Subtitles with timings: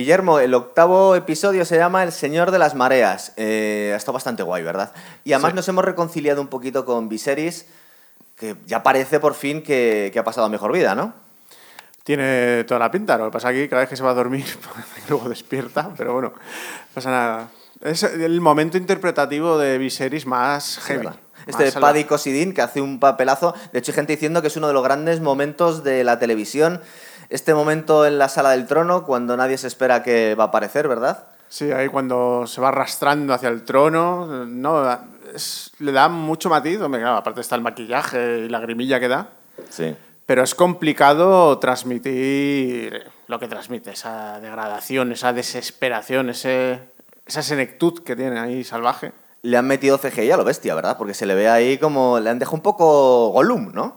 [0.00, 3.34] Guillermo, el octavo episodio se llama El Señor de las Mareas.
[3.36, 4.92] Eh, ha estado bastante guay, ¿verdad?
[5.24, 5.56] Y además Sí.
[5.56, 7.66] nos hemos reconciliado un poquito con Viserys,
[8.34, 11.12] que ya parece por fin que, que ha pasado a mejor vida, ¿no?
[12.02, 13.18] Tiene toda la pinta.
[13.18, 14.46] Lo que pasa aquí, cada vez que se va a dormir,
[15.10, 16.40] luego despierta, pero bueno, no
[16.94, 17.48] pasa nada.
[17.82, 21.08] Es el momento interpretativo de Viserys más heavy.
[21.46, 21.92] Este salvaje.
[21.92, 23.54] Paddy Cosidín, que hace un papelazo.
[23.74, 26.80] De hecho, hay gente diciendo que es uno de los grandes momentos de la televisión.
[27.30, 30.88] Este momento en la sala del trono, cuando nadie se espera que va a aparecer,
[30.88, 31.24] ¿verdad?
[31.48, 34.98] Sí, ahí cuando se va arrastrando hacia el trono, no,
[35.34, 36.80] es- le da mucho matiz.
[36.80, 39.28] Hombre, claro, aparte está el maquillaje y la grimilla que da.
[39.68, 39.96] Sí.
[40.26, 46.80] Pero es complicado transmitir lo que transmite, esa degradación, esa desesperación, ese,
[47.26, 49.12] esa senectud que tiene ahí salvaje.
[49.42, 50.96] Le han metido CGI a lo bestia, ¿verdad?
[50.98, 52.20] Porque se le ve ahí como...
[52.20, 53.96] Le han dejado un poco Gollum, ¿no?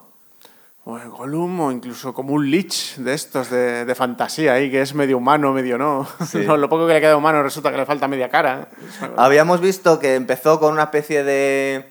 [0.86, 4.82] O el Gollum, o incluso como un Lich de estos de, de fantasía ahí, que
[4.82, 6.06] es medio humano, medio no.
[6.28, 6.40] Sí.
[6.46, 8.68] No, Lo poco que le queda humano resulta que le falta media cara.
[9.16, 11.90] Habíamos visto que empezó con una especie de...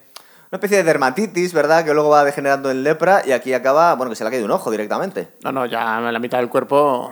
[0.50, 1.82] Una especie de dermatitis, ¿verdad?
[1.82, 4.44] Que luego va degenerando en lepra y aquí acaba, bueno, que se le ha caído
[4.44, 5.28] un ojo directamente.
[5.42, 7.10] No, no, ya la mitad del cuerpo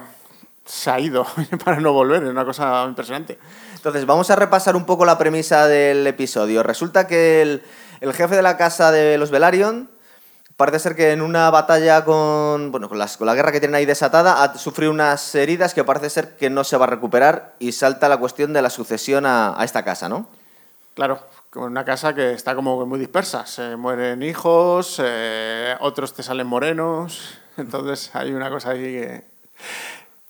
[0.67, 1.27] se ha ido
[1.65, 3.39] para no volver, es una cosa impresionante.
[3.75, 6.63] Entonces, vamos a repasar un poco la premisa del episodio.
[6.63, 7.63] Resulta que el,
[8.03, 9.89] el jefe de la casa de los Velaryon
[10.61, 13.77] parece ser que en una batalla con, bueno, con, las- con la guerra que tienen
[13.77, 17.55] ahí desatada ha sufrido unas heridas que parece ser que no se va a recuperar
[17.59, 20.27] y salta la cuestión de la sucesión a, esta casa, ¿no?
[20.93, 21.19] Claro,
[21.55, 23.47] una casa que está como muy dispersa.
[23.47, 27.39] Se mueren hijos, eh, otros te salen morenos.
[27.57, 29.25] Entonces hay una cosa ahí que.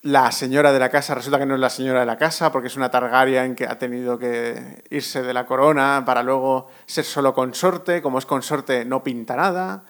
[0.03, 2.69] La señora de la casa resulta que no es la señora de la casa porque
[2.69, 7.33] es una Targaryen que ha tenido que irse de la corona para luego ser solo
[7.33, 8.01] consorte.
[8.01, 9.83] Como es consorte, no pinta nada.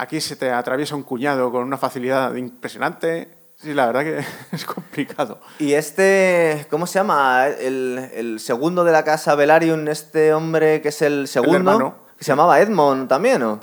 [0.00, 3.28] Aquí se te atraviesa un cuñado con una facilidad impresionante.
[3.56, 4.24] Sí, la verdad que
[4.56, 5.40] es complicado.
[5.58, 7.48] Y este, ¿cómo se llama?
[7.48, 11.96] El, el segundo de la casa Velaryon, este hombre que es el segundo, hermano.
[12.16, 13.58] que se llamaba Edmond también, ¿no?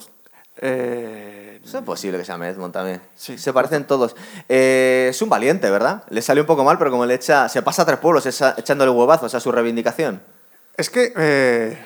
[0.57, 3.01] Eh, Es posible que se llame Edmond también.
[3.16, 3.38] Sí.
[3.38, 4.16] Se parecen todos.
[4.50, 6.03] Eh, es un valiente, ¿verdad?
[6.09, 7.47] Le sale un poco mal, pero como le echa.
[7.47, 10.22] Se pasa a tres pueblos echándole huevazos a su reivindicación.
[10.75, 11.85] Es que eh,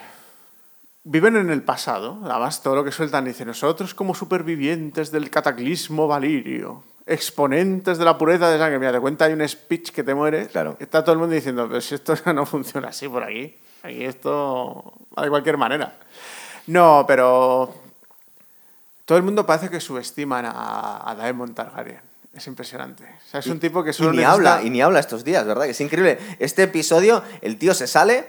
[1.04, 2.20] viven en el pasado.
[2.24, 8.18] Además, todo lo que sueltan dice nosotros como supervivientes del cataclismo valirio, exponentes de la
[8.18, 8.80] pureza de sangre.
[8.80, 10.48] Mira, te cuenta, hay un speech que te muere.
[10.48, 10.78] Claro.
[10.80, 13.58] Está todo el mundo diciendo, pero si esto no funciona así por aquí.
[13.84, 15.98] Aquí esto va de cualquier manera.
[16.68, 17.74] No, pero
[19.06, 22.02] todo el mundo parece que subestiman a, a Daemon Targaryen.
[22.32, 23.04] Es impresionante.
[23.06, 25.24] O sea, es un tipo que Y solo ni necesita- habla, y ni habla estos
[25.24, 25.64] días, ¿verdad?
[25.66, 26.20] Que es increíble.
[26.38, 28.28] Este episodio, el tío se sale,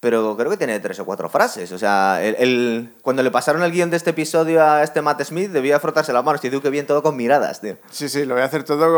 [0.00, 1.72] pero creo que tiene tres o cuatro frases.
[1.72, 5.22] O sea, el, el- cuando le pasaron el guion de este episodio a este Matt
[5.24, 7.76] Smith, debía frotarse las manos y dijo que bien todo con miradas, tío.
[7.90, 8.94] Sí, sí, lo voy a hacer todo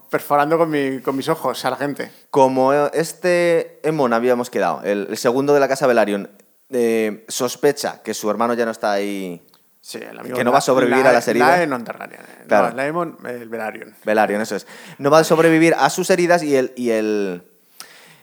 [0.00, 2.10] con- perforando con, mi- con mis ojos a la gente.
[2.30, 6.30] Como este Emon habíamos quedado, el, el segundo de la casa Velaryon,
[6.70, 9.44] eh, sospecha que su hermano ya no está ahí.
[9.80, 11.48] Sí, el amigo Que no va a sobrevivir a las heridas.
[11.84, 12.20] Targaryen.
[12.20, 12.44] eh.
[12.46, 12.70] Claro.
[12.70, 13.94] No, Laemon, el Velaryon.
[14.04, 14.66] Velaryon, eso es.
[14.98, 16.72] No va a sobrevivir a sus heridas y el.
[16.76, 17.42] Y el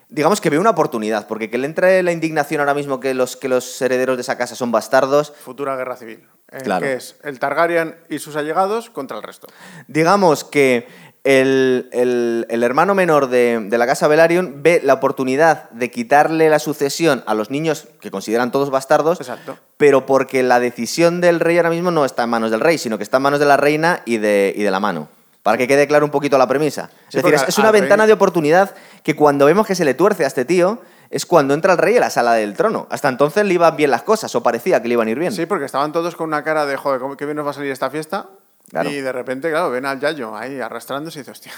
[0.09, 3.35] digamos que ve una oportunidad, porque que le entre la indignación ahora mismo que los,
[3.37, 6.27] que los herederos de esa casa son bastardos, Futura guerra civil.
[6.51, 6.83] eh, Claro.
[6.85, 9.47] Que es el Targaryen y sus allegados contra el resto.
[9.87, 10.87] digamos que
[11.23, 16.51] el, el- el hermano menor de, de la casa Velaryon ve la oportunidad de quitarle
[16.51, 19.57] la sucesión a los niños que consideran todos bastardos, Exacto.
[19.77, 22.97] pero porque la decisión del rey ahora mismo no está en manos del rey, sino
[22.97, 25.09] que está en manos de la reina y de, y de la mano.
[25.45, 26.89] Para que quede claro un poquito la premisa.
[27.09, 28.73] Sí, es decir, es, una ventana rey- de oportunidad
[29.03, 31.95] que cuando vemos que se le tuerce a este tío, es cuando entra el rey
[31.97, 32.87] a la sala del trono.
[32.89, 35.31] Hasta entonces le iban bien las cosas, o parecía que le iban a ir bien.
[35.31, 37.53] Sí, porque estaban todos con una cara de, joder, ¿cómo- qué bien nos va a
[37.53, 38.25] salir esta fiesta.
[38.71, 38.89] Claro.
[38.89, 41.51] Y de repente, claro, ven al Yayo ahí arrastrándose y dice, hostia.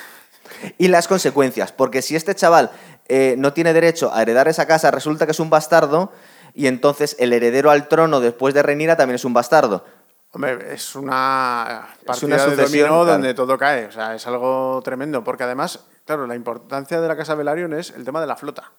[0.77, 2.71] Y las consecuencias, porque si este chaval
[3.07, 6.11] eh, no tiene derecho a heredar esa casa, resulta que es un bastardo,
[6.53, 9.85] y entonces el heredero al trono después de Renira también es un bastardo.
[10.31, 13.85] Hombre, es una partida una de dominó donde todo cae.
[13.85, 15.23] O sea, es algo tremendo.
[15.23, 18.71] Porque además, claro, la importancia de la Casa Velaryon es el tema de la flota,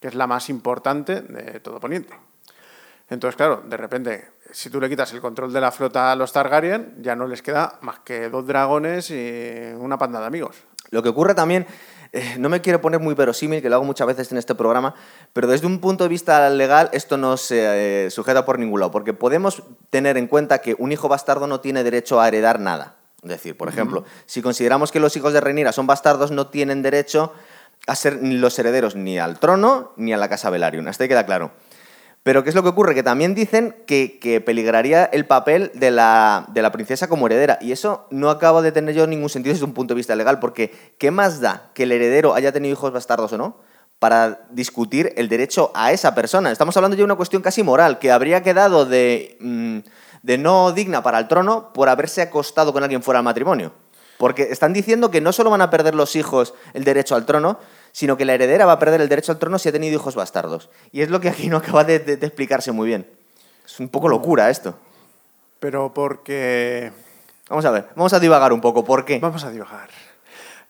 [0.00, 2.14] que es la más importante de todo Poniente.
[3.10, 6.32] Entonces, claro, de repente, si tú le quitas el control de la flota a los
[6.32, 10.56] Targaryen, ya no les queda más que dos dragones y una panda de amigos.
[10.90, 11.66] Lo que ocurre también,
[12.14, 14.94] eh, no me quiero poner muy verosímil, que lo hago muchas veces en este programa,
[15.32, 18.92] pero desde un punto de vista legal esto no se eh, sujeta por ningún lado,
[18.92, 22.94] porque podemos tener en cuenta que un hijo bastardo no tiene derecho a heredar nada.
[23.24, 26.82] Es decir, por ejemplo, si consideramos que los hijos de Rhaenyra son bastardos, no tienen
[26.82, 27.32] derecho
[27.88, 30.86] a ser ni los herederos ni al trono ni a la casa Velaryon.
[30.86, 31.50] Hasta ahí queda claro.
[32.24, 32.94] Pero ¿qué es lo que ocurre?
[32.94, 37.58] Que también dicen que, peligraría el papel de la, de la princesa como heredera.
[37.60, 40.40] Y eso no acaba de tener yo ningún sentido desde un punto de vista legal,
[40.40, 43.56] porque ¿qué más da que el heredero haya tenido hijos bastardos o no?
[44.00, 46.52] para discutir el derecho a esa persona.
[46.52, 49.78] Estamos hablando ya de una cuestión casi moral, que habría quedado de, mm,
[50.22, 53.72] de no digna para el trono por haberse acostado con alguien fuera del matrimonio.
[54.18, 57.58] Porque están diciendo que no solo van a perder los hijos el derecho al trono,
[57.94, 60.16] sino que la heredera va a perder el derecho al trono si ha tenido hijos
[60.16, 60.68] bastardos.
[60.90, 63.06] Y es lo que aquí no acaba de, de- de explicarse muy bien.
[63.64, 64.76] Es un poco locura esto.
[65.60, 66.90] Pero porque...
[67.48, 68.82] Vamos a ver, vamos a divagar un poco.
[68.84, 69.20] ¿Por qué?
[69.20, 69.90] Vamos a dibujar.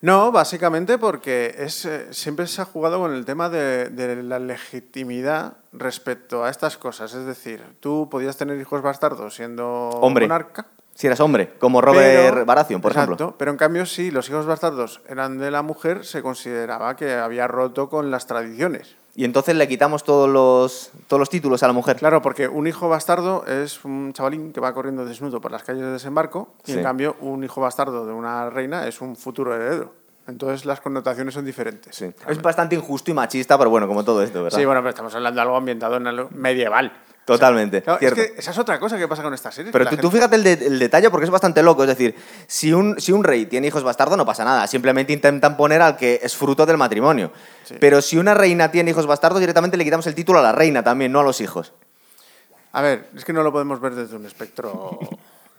[0.03, 4.38] No, básicamente porque es, eh, siempre se ha jugado con el tema de, de la
[4.38, 7.15] legitimidad respecto a estas cosas.
[7.15, 10.27] Es decir, tú podías tener hijos bastardos siendo Hombre.
[10.27, 10.67] monarca.
[10.94, 13.35] Si eras hombre, como Robert pero- Baratheon, por exacto, ejemplo.
[13.37, 17.49] Pero en cambio, si los hijos bastardos eran de la mujer, se consideraba que había
[17.49, 18.94] roto con las tradiciones.
[19.17, 21.96] Y entonces le quitamos todos los, todos los títulos a la mujer.
[21.96, 25.82] Claro, porque un hijo bastardo es un chavalín que va corriendo desnudo por las calles
[25.82, 26.79] de desembarco y Sí.
[26.79, 29.93] en cambio un hijo bastardo de una reina es un futuro heredero.
[30.26, 31.94] Entonces las connotaciones son diferentes.
[31.94, 32.11] Sí.
[32.29, 34.58] Es bastante injusto y machista, pero bueno, como todo esto, ¿verdad?
[34.58, 36.93] Sí, bueno, pero estamos hablando de algo ambientado en algo medieval.
[37.25, 39.73] Totalmente, Claro, es que esa es otra cosa que pasa con estas series.
[39.73, 41.82] Pero tú, tú fíjate el, de- el detalle porque es bastante loco.
[41.82, 42.15] Es decir,
[42.47, 44.67] si un, si un rey tiene hijos bastardos no pasa nada.
[44.67, 47.32] Simplemente intentan poner al que es fruto del matrimonio.
[47.65, 47.76] Sí.
[47.81, 50.82] Pero si una reina tiene hijos bastardos, directamente le quitamos el título a la reina
[50.85, 51.73] también, no a los hijos.
[52.73, 54.99] A ver, es que no lo podemos ver desde un espectro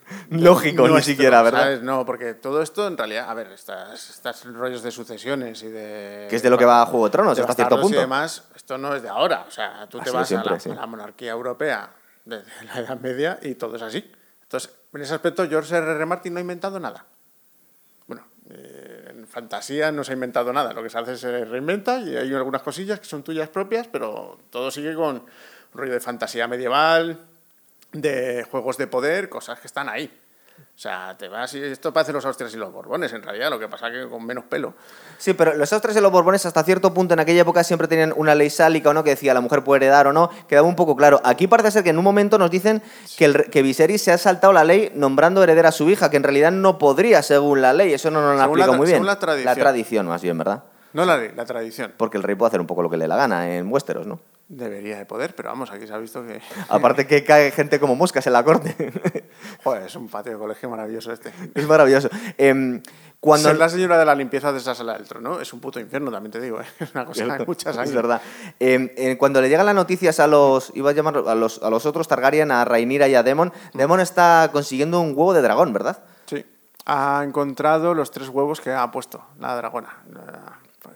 [0.30, 1.60] Lógico, ni nuestro, siquiera, ¿verdad?
[1.62, 1.82] ¿sabes?
[1.82, 6.26] No, porque todo esto en realidad, a ver, estas, estas rollos de sucesiones y de...
[6.30, 7.96] Que es de lo que va a Juego de Tronos, de hasta cierto punto.
[7.96, 9.44] Y demás, esto no es de ahora.
[9.48, 10.70] O sea, tú Ha te vas siempre, a, la, sí.
[10.70, 11.90] a la monarquía europea
[12.24, 14.12] de la Edad Media y todo es así.
[14.42, 15.92] Entonces, en ese aspecto, George R.
[15.92, 16.06] R.
[16.06, 17.04] Martin no ha inventado nada.
[18.06, 20.72] Bueno, eh, en fantasía no se ha inventado nada.
[20.72, 23.88] Lo que se hace es se reinventa y hay algunas cosillas que son tuyas propias,
[23.88, 25.24] pero todo sigue con un
[25.74, 27.18] rollo de fantasía medieval,
[28.00, 30.10] de juegos de poder, cosas que están ahí.
[30.58, 33.58] O sea, te vas y esto parece los Austrias y los Borbones, en realidad, lo
[33.58, 34.72] que pasa que con menos pelo.
[35.18, 38.12] Sí, pero los Austrias y los Borbones hasta cierto punto en aquella época siempre tenían
[38.16, 40.76] una ley sálica o no que decía la mujer puede heredar o no, quedaba un
[40.76, 41.20] poco claro.
[41.24, 42.82] Aquí parece ser que en un momento nos dicen
[43.18, 46.16] que, el, que Viserys se ha saltado la ley nombrando heredera a su hija, que
[46.16, 48.96] en realidad no podría según la ley, eso no nos lo tra- muy bien.
[48.96, 49.44] según la tradición.
[49.54, 50.64] La tradición, más bien, ¿verdad?
[50.94, 51.92] No la ley, la tradición.
[51.98, 54.20] Porque el rey puede hacer un poco lo que le la gana en Westeros, ¿no?
[54.48, 56.40] Debería de poder, pero vamos, aquí se ha visto que...
[56.68, 58.76] Aparte que cae gente como moscas en la corte.
[59.64, 61.32] Joder, es un patio de colegio maravilloso este.
[61.52, 62.08] es maravilloso.
[62.38, 62.80] Em,
[63.18, 63.48] cuando...
[63.48, 66.12] Ser la señora de la limpieza de esa sala del trono es un puto infierno,
[66.12, 66.60] también te digo.
[66.60, 66.64] ¿eh?
[66.78, 68.22] Es una cosa de muchas Es verdad.
[68.60, 71.68] Eh, eh, cuando le llegan las noticias a los, iba a llamar a los, a
[71.68, 75.72] los otros Targaryen, a Rhaenyra y a Demon, Demon está consiguiendo un huevo de dragón,
[75.72, 76.04] ¿verdad?
[76.26, 76.46] Sí.
[76.84, 80.04] Ha encontrado los tres huevos que ha puesto la dragona.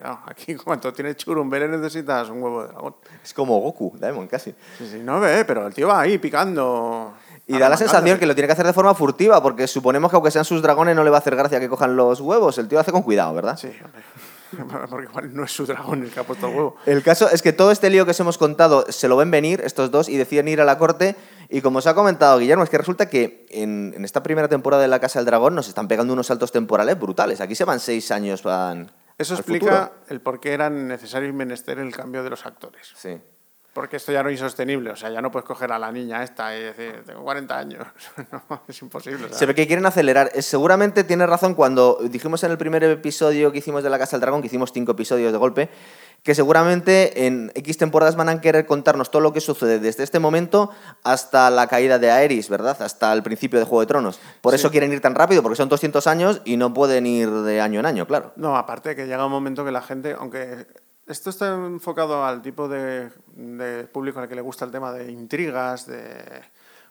[0.00, 2.94] Claro, aquí, cuando tienes churumbele, necesitas un huevo de dragón.
[3.22, 4.54] Es como Goku, Demon, casi.
[4.78, 7.14] Sí, sí, no ve, pero el tío va ahí picando.
[7.46, 10.16] Y da la sensación que lo tiene que hacer de forma furtiva, porque suponemos que
[10.16, 12.56] aunque sean sus dragones no le va a hacer gracia que cojan los huevos.
[12.58, 13.58] El tío lo hace con cuidado, ¿verdad?
[13.58, 14.02] Sí, hombre.
[14.90, 16.76] Porque igual no es su dragón el que ha puesto el huevo.
[16.84, 19.60] El caso es que todo este lío que os hemos contado se lo ven venir
[19.64, 21.14] estos dos y deciden ir a la corte.
[21.48, 24.82] Y como os ha comentado Guillermo, es que resulta que en, en esta primera temporada
[24.82, 27.40] de La Casa del Dragón nos están pegando unos saltos temporales brutales.
[27.40, 30.04] Aquí se van seis años van Eso explica futuro.
[30.08, 32.90] el por qué era necesario y menester el cambio de los actores.
[32.96, 33.20] Sí.
[33.72, 34.90] Porque esto ya no es insostenible.
[34.90, 37.86] O sea, ya no puedes coger a la niña esta y decir, tengo 40 años.
[38.32, 39.28] No, es imposible.
[39.28, 39.38] sea.
[39.38, 40.30] Se ve que quieren acelerar.
[40.34, 44.16] Eh, Seguramente tiene razón cuando dijimos en el primer episodio que hicimos de La Casa
[44.16, 45.68] del Dragón, que hicimos cinco episodios de golpe,
[46.22, 50.18] que seguramente en X temporadas van a querer contarnos todo lo que sucede desde este
[50.18, 50.70] momento
[51.04, 52.80] hasta la caída de Aerys, ¿verdad?
[52.82, 54.20] Hasta el principio de Juego de Tronos.
[54.40, 57.60] Por eso quieren ir tan rápido, porque son 200 años y no pueden ir de
[57.60, 58.32] año en año, claro.
[58.36, 60.66] No, aparte que llega un momento que la gente, aunque
[61.10, 65.10] esto está enfocado al tipo de, de público al que le gusta el tema de
[65.10, 66.42] intrigas, de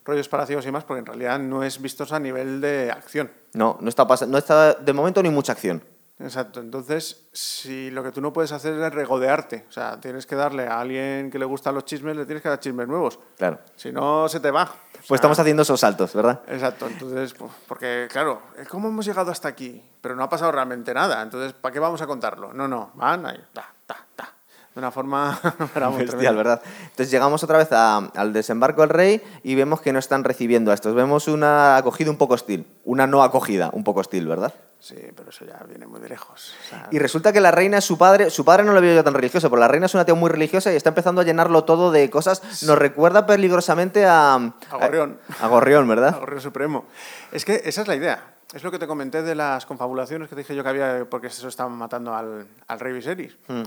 [0.06, 3.32] rollos palacios y más, porque en realidad no es vistosa a nivel de acción.
[3.54, 5.84] No, no está, no está de momento ni mucha acción.
[6.22, 10.36] Exacto, entonces si lo que tú no puedes hacer es regodearte, o sea, tienes que
[10.36, 13.60] darle a alguien que le gustan los chismes, le tienes que dar chismes nuevos, Claro.
[13.78, 14.64] si no se te va.
[14.64, 16.42] O Pues sea, estamos haciendo esos saltos, ¿verdad?
[16.48, 19.82] Exacto, entonces, pues, porque claro, ¿cómo hemos llegado hasta aquí?
[20.02, 22.52] Pero no ha pasado realmente nada, entonces, ¿para qué vamos a contarlo?
[22.52, 23.40] No, no, van ahí,
[23.90, 24.30] ta, ta,
[24.76, 25.40] de una forma
[26.14, 26.36] Bestial.
[26.36, 26.62] ¿verdad?
[26.84, 30.70] Entonces llegamos otra vez a- al desembarco del rey y vemos que no están recibiendo
[30.72, 30.94] a estos.
[30.94, 34.54] Vemos una acogida un poco hostil, una no acogida un poco hostil, ¿verdad?
[34.80, 36.54] Sí, pero eso ya viene muy de lejos.
[36.66, 38.96] o sea, Y resulta que la reina es su padre, su padre no lo veo
[38.96, 41.26] yo tan religioso, pero la reina es una tía muy religiosa y está empezando a
[41.26, 42.64] llenarlo todo de cosas.
[42.64, 44.36] Nos recuerda peligrosamente a...
[44.36, 45.20] A Gorrión.
[45.42, 46.16] A, Gorrión, ¿verdad?
[46.20, 46.86] Gorrión Supremo.
[47.32, 48.36] Es que esa es la idea.
[48.54, 51.28] Es lo que te comenté de las confabulaciones que te dije yo que había porque
[51.28, 53.38] eso estaban matando al, al rey Viserys.
[53.48, 53.64] Hmm.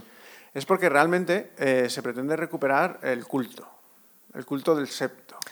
[0.55, 3.69] Es porque realmente eh, se pretende recuperar el culto.
[4.35, 4.89] El culto del.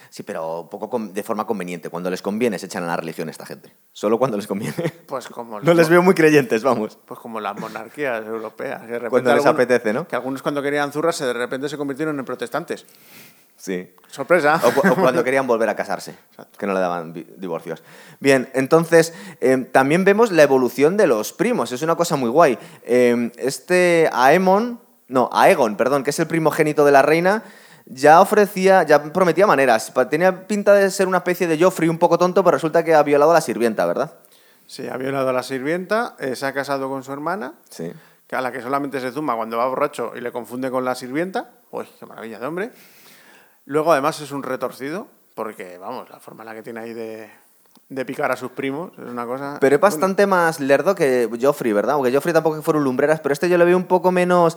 [0.09, 1.88] Sí, pero poco de forma conveniente.
[1.88, 3.73] Cuando les conviene se echan a la religión esta gente.
[3.92, 4.75] Solo cuando les conviene.
[5.06, 6.99] Pues como, No les veo muy creyentes, vamos.
[7.06, 8.82] pues como las monarquías europeas.
[8.82, 10.06] que de Cuando les algunos- apetece, ¿no?
[10.09, 12.87] Que algunos cuando querían zurrarse de repente se convirtieron en protestantes.
[13.56, 13.94] Sí.
[14.09, 14.61] Sorpresa.
[14.64, 16.14] O, cu- o cuando querían volver a casarse,
[16.59, 17.82] que no le daban divorcios.
[18.18, 22.59] Bien, entonces eh, también vemos la evolución de los primos, es una cosa muy guay.
[22.85, 27.42] Eh, este Aemon, no, Aegon, perdón, que es el primogénito de la reina,
[27.92, 29.92] ya ofrecía, ya prometía maneras.
[30.09, 33.02] Tenía pinta de ser una especie de Joffrey un poco tonto, pero resulta que ha
[33.02, 34.12] violado a la sirvienta, ¿verdad?
[34.66, 37.92] Sí, ha violado a la sirvienta, eh, se ha casado con su hermana, Sí.
[38.28, 40.94] que a la que solamente se zumba cuando va borracho y le confunde con la
[40.94, 41.50] sirvienta.
[41.73, 42.70] Uy, qué maravilla de hombre.
[43.66, 47.28] Luego, además, es un retorcido, porque, vamos, la forma en la que tiene ahí de,
[47.88, 49.59] de picar a sus primos es una cosa...
[49.61, 51.97] Pero es bastante más lerdo que Joffrey, ¿verdad?
[51.97, 54.56] Aunque Joffrey tampoco fueron lumbreras, pero este yo le veo un poco menos...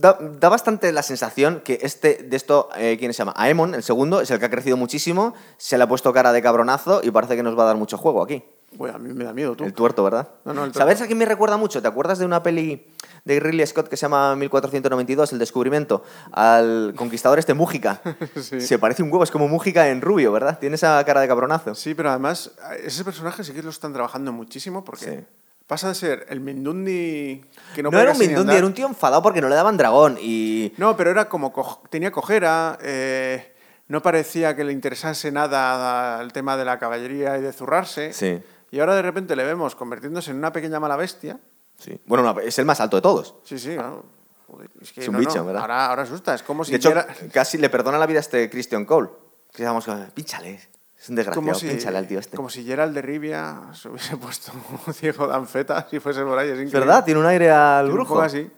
[0.00, 3.34] Da, da bastante la sensación que este, de esto, eh, ¿quién se llama?
[3.36, 6.40] Aemon, el segundo, es el que ha crecido muchísimo, se le ha puesto cara de
[6.40, 8.42] cabronazo y parece que nos va a dar mucho juego aquí.
[8.78, 9.64] Uy, a mí me da miedo, tú.
[9.64, 10.28] El tuerto, ¿verdad?
[10.44, 10.78] No, no, el tuerto.
[10.78, 11.82] ¿Sabes a quién me recuerda mucho?
[11.82, 12.86] ¿Te acuerdas de una peli
[13.26, 16.02] de Ridley Scott que se llama 1492, El Descubrimiento?
[16.32, 18.00] Al conquistador este Mújica.
[18.40, 18.60] Sí.
[18.60, 20.58] Se parece un huevo, es como Mújica en rubio, ¿verdad?
[20.58, 21.74] Tiene esa cara de cabronazo.
[21.74, 22.52] Sí, pero además,
[22.82, 25.26] ese personaje sí que lo están trabajando muchísimo, porque Sí.
[25.70, 27.44] Pasa de ser el Mindundi
[27.76, 30.18] que no, No, era un Mindundi, era un tío enfadado porque no le daban dragón
[30.20, 30.72] y...
[30.78, 33.54] No, pero era como co- tenía cojera, eh,
[33.86, 38.12] no parecía que le interesase nada el tema de la caballería y de zurrarse.
[38.12, 38.42] Sí.
[38.72, 41.38] Y ahora de repente le vemos convirtiéndose en una pequeña mala bestia.
[41.78, 42.00] Sí.
[42.04, 43.36] Bueno, no, es el más alto de todos.
[43.44, 44.04] Sí, sí, claro.
[44.48, 45.62] Joder, es, que Es un no, bicho, no, ¿verdad?
[45.62, 46.92] Ahora, ahora asusta, es como si de hecho,
[47.32, 49.08] casi le perdona la vida a este Christian Cole.
[49.52, 50.60] Que digamos, pínchale.
[51.00, 52.36] Es un desgraciado, como si, pínchale al tío este.
[52.36, 54.52] como si Gerald de Rivia se hubiese puesto
[54.92, 56.50] ciego de anfeta si fuese por ahí.
[56.50, 58.20] Es verdad, tiene un aire al un brujo.
[58.20, 58.50] así.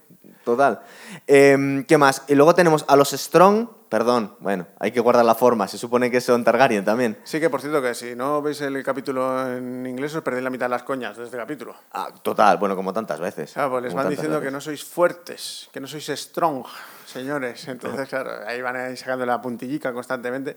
[0.44, 0.80] Total.
[1.26, 2.24] Em, ¿Qué más?
[2.26, 3.68] Y luego tenemos a los Strong.
[3.92, 5.68] Perdón, bueno, hay que guardar la forma.
[5.68, 7.18] Se supone que son Targaryen también.
[7.24, 10.48] Sí que, por cierto, que si no veis el capítulo en inglés os perdéis la
[10.48, 11.76] mitad de las coñas de este capítulo.
[11.92, 13.52] Ah, total, bueno, como tantas veces.
[13.52, 16.64] Claro, pues les Como van diciendo que no sois fuertes, que no sois strong,
[17.04, 17.68] señores.
[17.68, 20.56] Entonces, claro, ahí van ahí sacando la puntillica constantemente.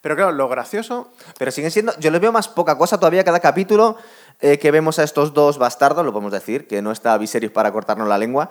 [0.00, 1.92] Pero claro, lo gracioso, Pero siguen siendo.
[1.98, 3.98] Yo les veo más poca cosa todavía cada capítulo
[4.40, 7.72] eh, que vemos a estos dos bastardos, lo podemos decir, que no está Viserys para
[7.72, 8.48] cortarnos la lengua.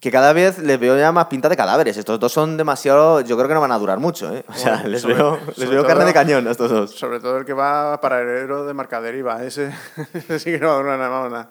[0.00, 1.96] Que cada vez les veo ya más pinta de cadáveres.
[1.96, 3.20] Estos dos son demasiado.
[3.20, 4.44] Yo creo que no van a durar mucho, ¿eh?
[4.48, 6.90] O sea, Bueno, les sobre- veo, les veo carne de cañón a estos dos.
[6.98, 9.74] sobre todo el que va para heredero de Marcaderiva, ese,
[10.14, 11.50] ese sí que no va a durar nada, nada.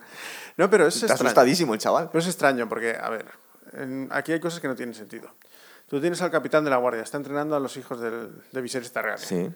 [0.57, 1.27] No, pero es Está extraño.
[1.27, 2.09] asustadísimo el chaval.
[2.11, 3.25] Pero es extraño porque, a ver,
[3.73, 5.29] en- aquí hay cosas que no tienen sentido.
[5.87, 8.91] Tú tienes al capitán de la guardia, está entrenando a los hijos del, de Viserys
[8.91, 9.27] Targaryen.
[9.27, 9.49] Sí.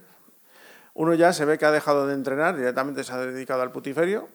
[0.94, 4.28] Uno ya se ve que ha dejado de entrenar, directamente se ha dedicado al putiferio,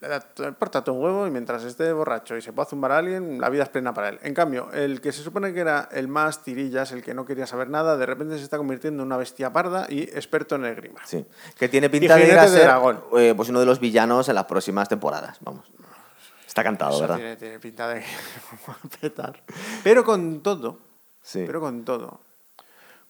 [0.00, 3.64] todo un huevo y mientras esté borracho y se pueda zumbar a alguien, la vida
[3.64, 4.18] es plena para él.
[4.22, 7.46] En cambio, el que se supone que era el más tirillas, el que no quería
[7.46, 11.00] saber nada, de repente se está convirtiendo en una bestia parda y experto en esgrima.
[11.04, 11.26] Sí.
[11.58, 13.02] Que tiene pinta de ir a de ser dragón.
[13.18, 15.38] eh, pues uno de los villanos en las próximas temporadas.
[15.40, 15.66] Vamos.
[16.46, 17.16] Está cantado, Eso ¿verdad?
[17.16, 18.06] tiene, tiene pinta de que
[19.00, 19.42] petar.
[19.84, 20.78] Pero con todo,
[21.22, 21.44] Sí.
[21.46, 22.20] pero con todo,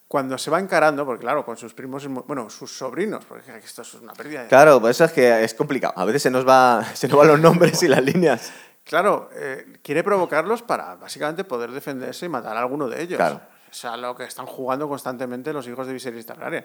[0.08, 3.94] cuando se va encarando, porque claro, con sus primos, bueno, sus sobrinos, porque esto es
[3.94, 4.48] una pérdida de...
[4.48, 5.92] Claro, pues eso es que es complicado.
[5.96, 8.50] A veces se nos va, se nos van los nombres y las líneas.
[8.84, 13.18] Claro, eh, quiere provocarlos para básicamente poder defenderse y matar a alguno de ellos.
[13.18, 13.42] Claro.
[13.70, 16.64] Es a lo que están jugando constantemente los hijos de Viserys Targaryen.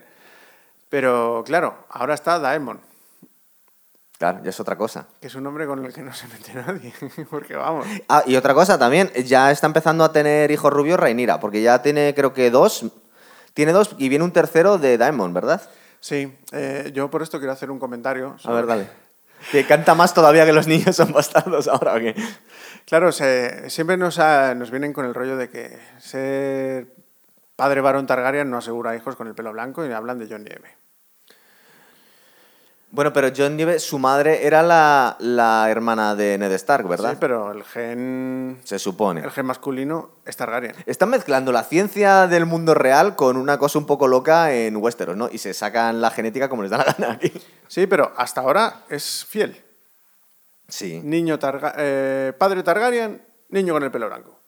[0.88, 2.80] Pero claro, ahora está Daemon,
[4.18, 5.06] Claro, ya es otra cosa.
[5.20, 6.94] que es un nombre con el que no se mete nadie.
[7.30, 7.86] Porque vamos.
[8.08, 11.82] Ah, y otra cosa también, ya está empezando a tener hijos rubios Reinira, porque ya
[11.82, 12.86] tiene creo que dos,
[13.54, 15.62] tiene dos y viene un tercero de Diamond, ¿verdad?
[16.00, 18.34] Sí, eh, yo por esto quiero hacer un comentario.
[18.36, 18.88] A sobre- ver, dale.
[19.52, 22.16] Que canta más todavía que los niños son bastardos ahora, ¿o qué?
[22.86, 26.88] Claro, se- siempre nos, ha- nos vienen con el rollo de que ser
[27.56, 30.76] padre varón Targaryen no asegura hijos con el pelo blanco y hablan de John Nieve.
[32.96, 37.14] Bueno, pero John Nieve, su madre era la, la hermana de Ned Stark, ¿verdad?
[37.14, 39.22] Sí, pero el gen, Se supone.
[39.22, 40.76] el gen masculino es Targaryen.
[40.86, 45.18] Están mezclando la ciencia del mundo real con una cosa un poco loca en Westeros,
[45.18, 45.28] ¿no?
[45.32, 47.34] Y se sacan la genética como les da la gana aquí.
[47.68, 49.60] Sí, pero hasta ahora es fiel.
[50.68, 51.02] Sí.
[51.04, 54.40] Niño Targa- eh, padre Targaryen, niño con el pelo blanco.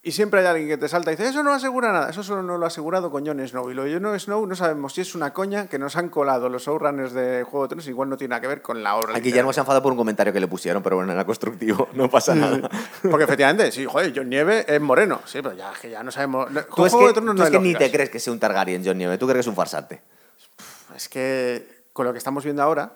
[0.00, 2.42] Y siempre hay alguien que te salta y dice, eso no asegura nada, eso solo
[2.42, 3.68] no lo ha asegurado con Jon Snow.
[3.68, 6.48] Y lo de Jon Snow no sabemos si es una coña que nos han colado
[6.48, 9.16] los showrunners de Juego de Tronos, igual no tiene nada que ver con la obra.
[9.16, 12.08] Aquí ya hemos enfadado por un comentario que le pusieron, pero bueno, era constructivo, no
[12.08, 12.70] pasa nada.
[13.02, 15.20] Porque efectivamente, sí, joder, John Nieve es moreno.
[15.24, 16.48] Sí, pero ya, que ya no sabemos.
[16.74, 18.32] Tú es Juego que, de Tronos tú no es que ni te crees que sea
[18.32, 19.18] un Targaryen, John Nieve.
[19.18, 20.00] Tú crees que es un farsante.
[20.94, 22.92] Es que con lo que estamos viendo ahora,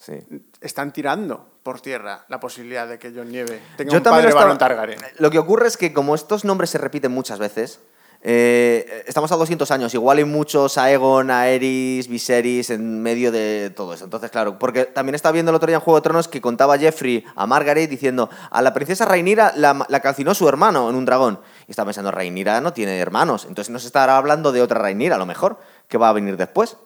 [0.00, 0.14] Sí.
[0.62, 4.28] están tirando por tierra la posibilidad de que John Nieve tenga Yo un también padre
[4.30, 4.98] estaba- varón Targaryen.
[5.18, 7.80] Lo que ocurre es que como estos nombres se repiten muchas veces,
[8.22, 13.94] Eh, estamos a 200 años, igual hay muchos Aegon, Aerys, Viserys en medio de todo
[13.94, 14.04] eso.
[14.04, 16.76] Entonces, claro, porque también estaba viendo el otro día en Juego de Tronos que contaba
[16.76, 21.06] Jeffrey a Margaret diciendo a la princesa Rhaenyra la, la calcinó su hermano en un
[21.06, 21.40] dragón.
[21.66, 25.14] Y estaba pensando, Rhaenyra no tiene hermanos, entonces no se estará hablando de otra Rhaenyra
[25.16, 25.56] a lo mejor,
[25.88, 26.76] que va a venir después.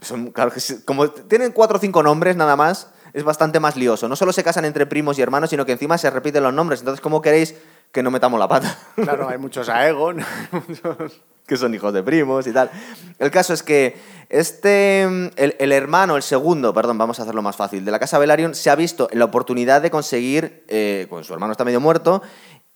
[0.00, 3.76] Son, claro que sí, como tienen cuatro o cinco nombres nada más, es bastante más
[3.76, 4.08] lioso.
[4.08, 6.80] No solo se casan entre primos y hermanos, sino que encima se repiten los nombres.
[6.80, 7.54] Entonces, ¿cómo queréis
[7.90, 8.78] que no metamos la pata?
[8.96, 10.22] Claro, hay muchos Aegon,
[10.68, 11.22] muchos...
[11.46, 12.70] que son hijos de primos y tal.
[13.18, 13.96] El caso es que
[14.28, 18.18] este, el, el hermano, el segundo, perdón, vamos a hacerlo más fácil, de la casa
[18.18, 21.80] Velaryon, se ha visto en la oportunidad de conseguir, eh, pues su hermano está medio
[21.80, 22.22] muerto,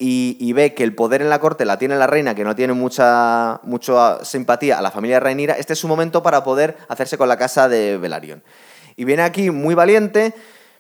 [0.01, 2.57] y, y ve que el poder en la corte la tiene la reina, que no
[2.57, 6.77] tiene mucha, mucha simpatía a la familia de Rhaenyra, este es su momento para poder
[6.89, 8.43] hacerse con la casa de Velaryon.
[8.97, 10.35] Y viene aquí muy valiente.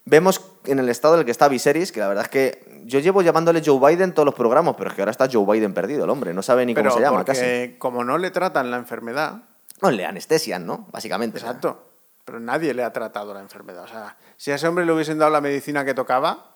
[0.06, 2.98] Vemos en el estado en el que está Viserys, que la verdad es que yo
[2.98, 6.04] llevo llamándole Joe Biden todos los programas, pero es que ahora está Joe Biden perdido,
[6.04, 7.76] el hombre, no sabe ni Pero cómo se llama casi.
[7.78, 9.42] como no le tratan la enfermedad,
[9.82, 10.88] No, le anestesian, ¿no?
[10.90, 11.38] Básicamente.
[11.38, 11.86] exacto,
[12.24, 13.84] pero nadie le ha tratado la enfermedad.
[13.84, 16.49] O sea, si a ese hombre le hubiesen dado la medicina que tocaba,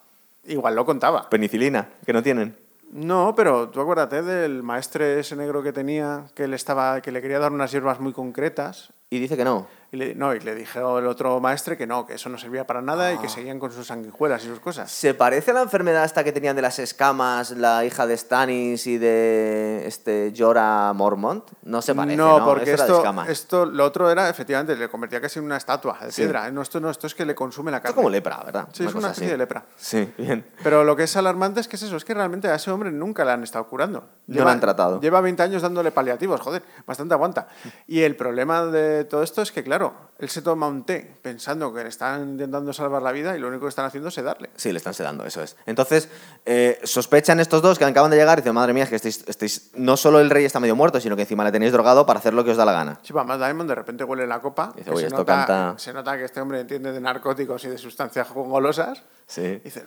[0.46, 1.28] igual lo contaba.
[1.28, 2.56] Penicilina, que no tienen.
[2.92, 7.20] No, pero tú acuérdate del maestre ese negro que tenía, que le, estaba, que le
[7.20, 8.92] quería dar unas hierbas muy concretas.
[9.14, 9.66] Y dice que no.
[9.92, 12.66] Y le, no, y le dijo el otro maestre que no, que eso no servía
[12.66, 14.90] para nada y que seguían con sus sanguijuelas y sus cosas.
[14.90, 18.88] ¿Se parece a la enfermedad esta que tenían de las escamas la hija de Stannis
[18.88, 21.44] y de este Jorah Mormont?
[21.62, 22.40] No se parece, ¿no?
[22.40, 23.28] no, porque esto, escamas.
[23.28, 26.22] esto, lo otro era, efectivamente, le convertía casi en una estatua de Sí.
[26.22, 26.50] piedra.
[26.50, 27.92] No, esto no, esto es que le consume la Esto carne.
[27.92, 28.68] es como lepra, ¿verdad?
[28.72, 29.20] Sí, es cosa una así.
[29.20, 29.64] especie de lepra.
[29.76, 30.44] Sí, bien.
[30.64, 32.90] Pero lo que es alarmante es que es eso, es que realmente a ese hombre
[32.90, 34.08] nunca le han estado curando.
[34.26, 35.00] No lo han tratado.
[35.00, 37.46] Lleva 20 años dándole paliativos, joder, bastante aguanta.
[37.86, 41.72] Y el problema de todo esto es que, claro, él se toma un té pensando
[41.72, 44.50] que le están intentando salvar la vida y lo único que están haciendo es sedarle.
[44.56, 45.56] Sí, le están sedando, eso es.
[45.66, 46.08] Entonces,
[46.44, 49.24] eh, sospechan estos dos que acaban de llegar y dicen, madre mía, es que estáis,
[49.26, 52.18] estáis- no solo el rey está medio muerto, sino que encima le tenéis drogado para
[52.18, 52.98] hacer lo que os da la gana.
[53.02, 54.72] Sí, va, más Diamond de repente huele la copa.
[54.76, 55.74] Dice, que "Oye, se, esto nota, canta".
[55.78, 59.02] se nota que este hombre entiende de narcóticos y de sustancias golosas.
[59.26, 59.60] Sí.
[59.64, 59.84] Dice,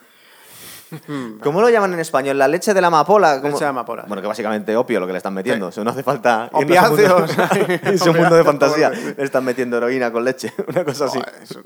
[1.44, 2.38] ¿Cómo lo llaman en español?
[2.38, 3.38] ¿La leche de la amapola?
[3.42, 3.50] ¿Cómo?
[3.54, 4.06] Leche de amapola.
[4.08, 5.66] Bueno, que básicamente opio lo que le están metiendo.
[5.68, 5.70] Sí.
[5.70, 6.50] O sea, no hace falta...
[6.54, 7.32] Opiáceos.
[7.84, 8.92] Es un mundo de fantasía.
[8.94, 9.14] sí.
[9.18, 10.54] Le están metiendo heroína con leche.
[10.68, 11.20] Una cosa así.
[11.20, 11.62] "Joder, eso-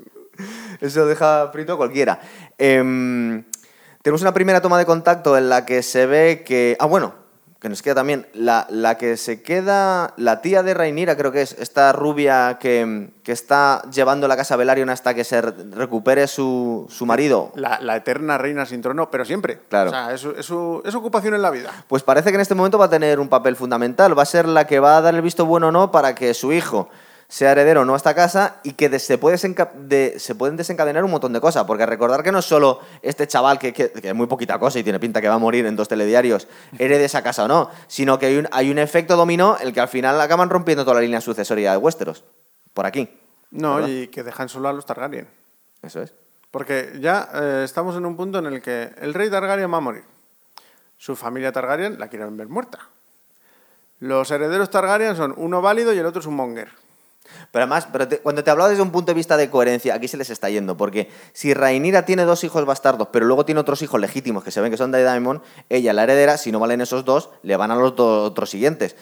[0.80, 2.18] Eso deja frito a cualquiera.
[2.58, 3.44] Em,
[4.02, 6.76] tenemos una primera toma de contacto en la que se ve que.
[6.80, 7.14] Ah, bueno,
[7.62, 8.26] que nos queda también.
[8.34, 10.12] La, la que se queda.
[10.16, 11.52] La tía de Rhaenyra, creo que es.
[11.60, 16.86] Esta rubia que, que está llevando la casa Velaryon hasta que se re- recupere su,
[16.90, 17.52] su marido.
[17.54, 19.60] La, la eterna reina sin trono, pero siempre.
[19.68, 19.90] Claro.
[19.90, 21.70] O sea, es, su- es su, es su ocupación en la vida.
[21.86, 24.18] Pues parece que en este momento va a tener un papel fundamental.
[24.18, 26.34] Va a ser la que va a dar el visto bueno o no para que
[26.34, 26.90] su hijo
[27.32, 30.58] sea heredero o no a esta casa y que de- se, puede de- se pueden
[30.58, 31.64] desencadenar un montón de cosas.
[31.64, 34.78] Porque recordar que no es solo este chaval, que, que- que es muy poquita cosa
[34.78, 36.46] y tiene pinta que va a morir en dos telediarios,
[36.78, 39.80] herede esa casa o no, sino que hay un, hay un efecto dominó el que
[39.80, 42.22] al final acaban rompiendo toda la línea sucesoria de Westeros.
[42.74, 43.08] Por aquí.
[43.50, 43.88] No, ¿Verdad?
[43.88, 45.26] y que dejan solo a los Targaryen.
[45.82, 46.12] Eso es.
[46.50, 49.80] Porque ya eh, estamos en un punto en el que el rey Targaryen va a
[49.80, 50.04] morir.
[50.98, 52.78] Su familia Targaryen la quieren ver muerta.
[54.00, 56.68] Los herederos Targaryen son uno válido y el otro es un monger.
[57.50, 60.08] Pero además, pero te- cuando te hablaba desde un punto de vista de coherencia, aquí
[60.08, 63.80] se les está yendo, porque si Rhaenyra tiene dos hijos bastardos, pero luego tiene otros
[63.82, 66.80] hijos legítimos que se ven que son de Daemon, ella, la heredera, si no valen
[66.80, 68.96] esos dos, le van a los dos otros siguientes.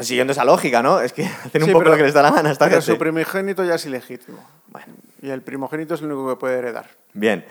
[0.00, 1.00] Siguiendo esa lógica, ¿no?
[1.00, 1.64] Es que hacen un Hmm.
[1.66, 2.92] Sí, poco pero- lo que les da la gana esta Pero gente.
[2.92, 4.38] su primogénito ya es ilegítimo.
[4.68, 6.88] Bueno, Y el primogénito es el único que puede heredar.
[7.12, 7.44] bien.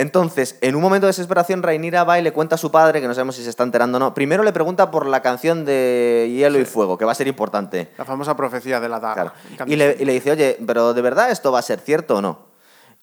[0.00, 3.06] Entonces, en un momento de desesperación, Rhaenyra va y le cuenta a su padre, que
[3.06, 4.14] no sabemos si se está enterando o no.
[4.14, 7.90] Primero le pregunta por la canción de Hielo y Fuego, que va a ser importante.
[7.98, 9.34] La famosa profecía de la daga.
[9.56, 9.70] Claro.
[9.70, 12.22] Y, le, y le dice, oye, pero ¿de verdad esto va a ser cierto o
[12.22, 12.38] no?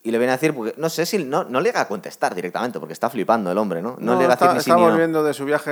[0.01, 2.33] Y le viene a decir, porque no sé si no, no le llega a contestar
[2.33, 3.95] directamente, porque está flipando el hombre, ¿no?
[3.99, 4.89] No, le llega a está, decir ni sí está no.
[4.89, 5.71] volviendo de su viaje,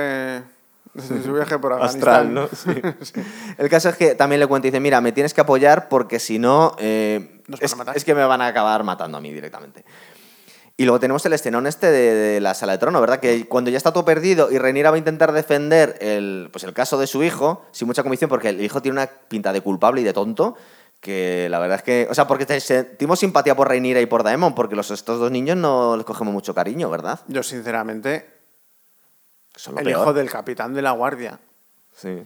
[0.94, 2.84] de su viaje por Astral, Afganistán.
[2.84, 2.94] ¿no?
[3.02, 3.22] Sí.
[3.58, 6.20] El caso es que también le cuenta y dice, mira, me tienes que apoyar porque
[6.20, 9.84] si no, eh, es, a es que me van a acabar matando a mí directamente.
[10.78, 13.18] Y luego tenemos el escenón este de, de la sala de trono, ¿verdad?
[13.18, 16.74] Que cuando ya está todo perdido y Rhaenyra va a intentar defender el, pues el
[16.74, 20.02] caso de su hijo, sin mucha convicción, porque el hijo tiene una pinta de culpable
[20.02, 20.54] y de tonto,
[21.00, 22.06] que la verdad es que...
[22.10, 25.56] O sea, porque sentimos simpatía por Rhaenyra y por Daemon, porque los, estos dos niños
[25.56, 27.20] no les cogemos mucho cariño, ¿verdad?
[27.26, 28.28] Yo, sinceramente,
[29.54, 30.00] Son lo el peor.
[30.02, 31.38] hijo del capitán de la guardia
[31.94, 32.22] Sí.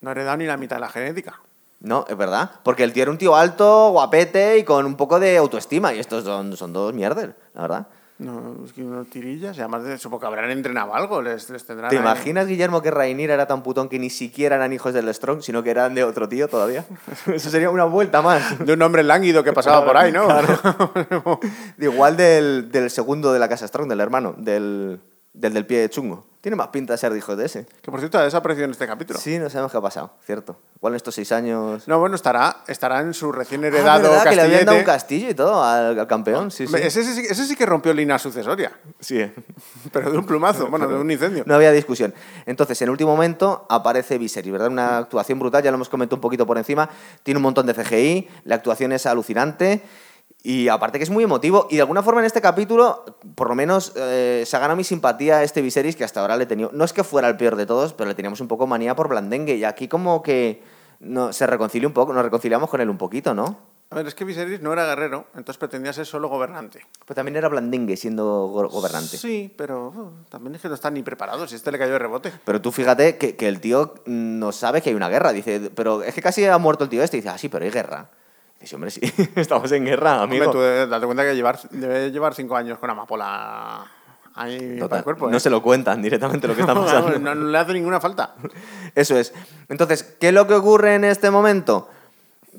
[0.00, 1.40] no ha heredado ni la mitad de la genética.
[1.84, 2.50] No, es verdad.
[2.62, 5.92] Porque el tío era un tío alto, guapete y con un poco de autoestima.
[5.94, 7.86] Y estos son, son dos mierder, la verdad.
[8.16, 11.66] No, es que unos tirillas, y además de, supongo que habrán entrenado algo, les, les
[11.66, 14.94] tendrán ¿Te ahí- imaginas, Guillermo, que Rhaenyra era tan putón que ni siquiera eran hijos
[14.94, 16.84] del Strong, sino que eran de otro tío todavía?
[17.26, 18.64] Eso sería una vuelta más.
[18.64, 20.28] De un hombre lánguido que pasaba por ahí, ¿no?
[21.76, 25.00] De igual del, del segundo de la casa Strong, del hermano, del,
[25.32, 26.24] del del pie chungo.
[26.44, 27.66] Tiene más pinta de ser de de ese.
[27.80, 29.18] Que por cierto ha desaparecido en este capítulo.
[29.18, 30.58] Sí, no sabemos qué ha pasado, cierto.
[30.76, 31.88] Igual en estos seis años...
[31.88, 34.24] No, bueno, estará, estará en su recién Ah, heredado ¿verdad?
[34.28, 36.74] Que le habían dado un castillo y todo al, al campeón, sí, sí.
[36.76, 39.24] Ese, sí- ese sí que rompió línea sucesoria, Sí.
[39.90, 41.44] pero de un plumazo, bueno, de un incendio.
[41.46, 42.12] No había discusión.
[42.44, 44.68] Entonces, en el último momento aparece Viserys, ¿verdad?
[44.68, 46.90] Una actuación brutal, ya lo hemos comentado un poquito por encima.
[47.22, 49.80] Tiene un montón de CGI, la actuación es alucinante.
[50.46, 51.66] Y aparte que es muy emotivo.
[51.70, 53.04] Y de alguna forma en este capítulo,
[53.34, 56.36] por lo menos, eh, se ha ganado mi simpatía a este Viserys que hasta ahora
[56.36, 56.68] le tenía.
[56.70, 59.08] No es que fuera el peor de todos, pero le teníamos un poco manía por
[59.08, 59.56] Blandengue.
[59.56, 60.62] Y aquí como que
[61.00, 63.72] no, se reconcilia un poco, nos reconciliamos con él un poquito, ¿no?
[63.90, 66.84] A ver, es que Viserys no era guerrero, entonces pretendía ser solo gobernante.
[67.06, 69.16] Pues también era Blandengue siendo go- gobernante.
[69.16, 71.98] Sí, pero uh, también es que no están ni preparados, y este le cayó de
[72.00, 72.32] rebote.
[72.44, 75.32] Pero tú fíjate que, que el tío no sabe que hay una guerra.
[75.32, 77.16] Dice, pero es que casi ha muerto el tío este.
[77.16, 78.10] Y dice, ah, sí, pero hay guerra.
[78.64, 79.00] Dice, hombre, sí,
[79.36, 80.46] estamos en guerra, amigo.
[80.46, 83.84] Hombre, tú debes date cuenta que llevar, debe llevar cinco años con amapola
[84.34, 85.30] ahí para Total, el cuerpo.
[85.30, 85.40] No ¿eh?
[85.40, 87.06] se lo cuentan directamente lo que está pasando.
[87.12, 88.34] Vamos, no, no le hace ninguna falta.
[88.94, 89.34] Eso es.
[89.68, 91.90] Entonces, ¿qué es lo que ocurre en este momento?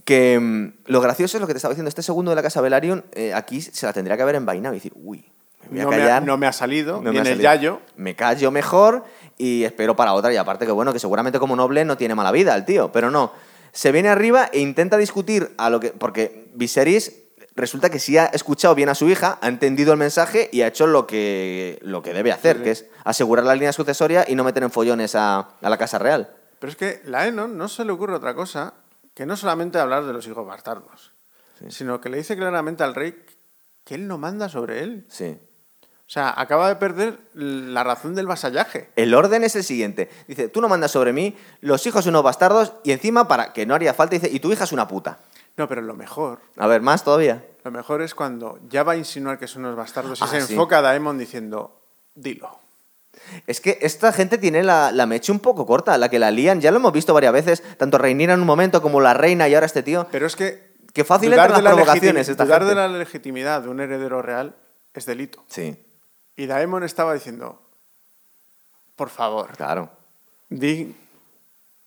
[0.03, 1.89] Que mm, lo gracioso es lo que te estaba diciendo.
[1.89, 4.77] Este segundo de la casa Velaryon, eh, aquí se la tendría que haber envainado y
[4.77, 5.25] decir, uy,
[5.71, 6.23] me voy a No me, ha, callar.
[6.23, 7.41] no me ha salido, no me ha el salido.
[7.41, 7.81] yayo.
[7.95, 9.03] Me callo mejor
[9.39, 10.31] y espero para otra.
[10.31, 13.09] Y aparte que bueno, que seguramente como noble no tiene mala vida el tío, pero
[13.09, 13.31] no.
[13.75, 15.89] Se viene arriba e intenta discutir a lo que.
[15.91, 17.11] Porque Viserys
[17.55, 20.67] resulta que sí ha escuchado bien a su hija, ha entendido el mensaje y ha
[20.67, 22.63] hecho lo que, lo que debe hacer, Sí, sí.
[22.63, 25.99] que es asegurar la línea sucesoria y no meter en follones a, a la casa
[25.99, 26.33] real.
[26.59, 28.73] Pero es que la Enon no se le ocurre otra cosa
[29.13, 31.11] que no solamente hablar de los hijos bastardos,
[31.69, 33.23] sino que le dice claramente al rey
[33.83, 35.05] que él no manda sobre él.
[35.09, 35.37] Sí.
[36.07, 38.89] O sea, acaba de perder la razón del vasallaje.
[38.95, 40.09] El orden es el siguiente.
[40.27, 43.65] Dice, tú no mandas sobre mí, los hijos son unos bastardos y encima, para que
[43.65, 45.17] no haría falta, dice, y tu hija es una puta.
[45.57, 47.43] No, pero lo mejor, A ver, más todavía.
[47.63, 50.41] lo mejor es cuando ya va a insinuar que son unos bastardos y Ah, se
[50.41, 50.53] sí.
[50.53, 51.79] enfoca a Daemon diciendo,
[52.13, 52.59] dilo.
[53.47, 56.61] Es que esta gente tiene la, la mecha un poco corta, la que la lían.
[56.61, 59.55] Ya lo hemos visto varias veces, tanto Reinira en un momento como la reina y
[59.55, 60.05] ahora este tío.
[60.11, 60.75] Pero es que...
[60.93, 62.75] Qué fácil entran las la provocaciones esta Dudar gente.
[62.75, 64.55] de la legitimidad de un heredero real
[64.93, 65.43] es delito.
[65.47, 65.75] Sí,
[66.37, 67.61] Y Daemon estaba diciendo,
[68.95, 69.89] por favor, claro.
[70.49, 70.95] di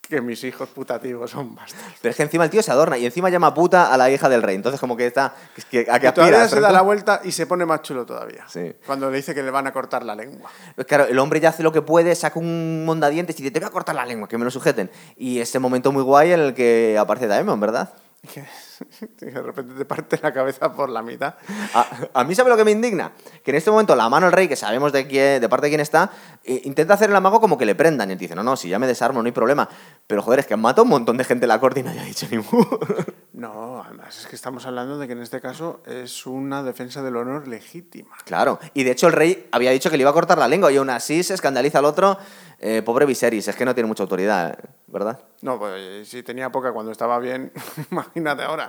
[0.08, 1.98] que mis hijos putativos son bastardos.
[2.00, 4.30] Pero es que encima el tío se adorna y encima llama puta a la hija
[4.30, 4.56] del rey.
[4.56, 5.34] Entonces como que está...
[5.54, 6.50] es que, ¿A qué Y todavía aspiras?
[6.50, 8.46] se da la vuelta y se pone más chulo todavía.
[8.48, 8.72] Sí.
[8.86, 10.50] Cuando le dice que le van a cortar la lengua.
[10.74, 13.60] Pues Claro, el hombre ya hace lo que puede, saca un mondadientes y dice, te
[13.60, 14.90] voy a cortar la lengua, que me lo sujeten.
[15.16, 17.92] Y ese momento muy guay en el que aparece Daemon, ¿verdad?
[18.22, 18.44] Y que
[19.20, 21.34] de repente te parte la cabeza por la mitad.
[21.74, 23.12] A, a mí sabe lo que me indigna,
[23.42, 25.70] que en este momento la mano del rey, que sabemos de quién, de parte de
[25.70, 26.10] quién está,
[26.44, 28.68] eh, intenta hacer el amago como que le prendan y él dice, no, no, si
[28.68, 29.68] ya me desarmo, no hay problema.
[30.06, 32.00] Pero joder, es que han matado un montón de gente en la corte y nadie
[32.00, 32.44] ha dicho ni mu.
[33.38, 37.14] No, además es que estamos hablando de que en este caso es una defensa del
[37.14, 38.16] honor legítima.
[38.24, 40.72] Claro, y de hecho el rey había dicho que le iba a cortar la lengua
[40.72, 42.18] y aún así se escandaliza al otro.
[42.58, 45.20] Eh, pobre Viserys, es que no tiene mucha autoridad, ¿verdad?
[45.42, 47.52] No, pues si tenía poca cuando estaba bien,
[47.92, 48.67] imagínate ahora.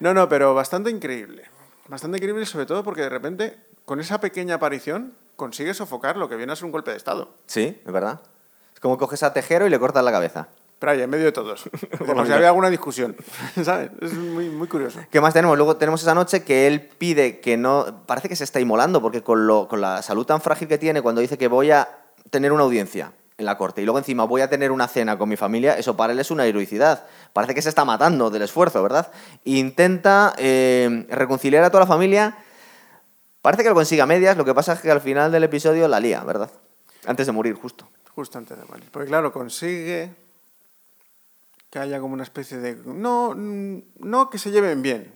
[0.00, 1.44] No, no, pero bastante increíble.
[1.88, 6.36] Bastante increíble sobre todo porque de repente, con esa pequeña aparición, consigue sofocar lo que
[6.36, 7.34] viene a ser un golpe de Estado.
[7.46, 8.20] Sí, es verdad.
[8.72, 10.48] Es como coges a Tejero y le cortas la cabeza.
[10.78, 11.64] Pero ahí, en medio de todos.
[11.98, 13.16] Como si había alguna discusión.
[13.62, 13.90] ¿Sabes?
[14.02, 15.00] Es muy, muy curioso.
[15.10, 15.56] ¿Qué más tenemos?
[15.56, 18.02] Luego tenemos esa noche que él pide que no.
[18.06, 21.00] Parece que se está inmolando, porque con, lo, con la salud tan frágil que tiene,
[21.00, 21.88] cuando dice que voy a
[22.30, 25.28] tener una audiencia en la corte y luego encima voy a tener una cena con
[25.28, 27.04] mi familia, eso para él es una heroicidad.
[27.32, 29.10] Parece que se está matando del esfuerzo, ¿verdad?
[29.44, 32.36] Intenta eh, reconciliar a toda la familia.
[33.42, 35.88] Parece que lo consigue a medias, lo que pasa es que al final del episodio
[35.88, 36.50] la lía, ¿verdad?
[37.06, 37.88] Antes de morir, justo.
[38.14, 38.88] Justo antes de morir.
[38.92, 40.10] Porque claro, consigue
[41.70, 42.76] que haya como una especie de...
[42.86, 45.12] No, no que se lleven bien.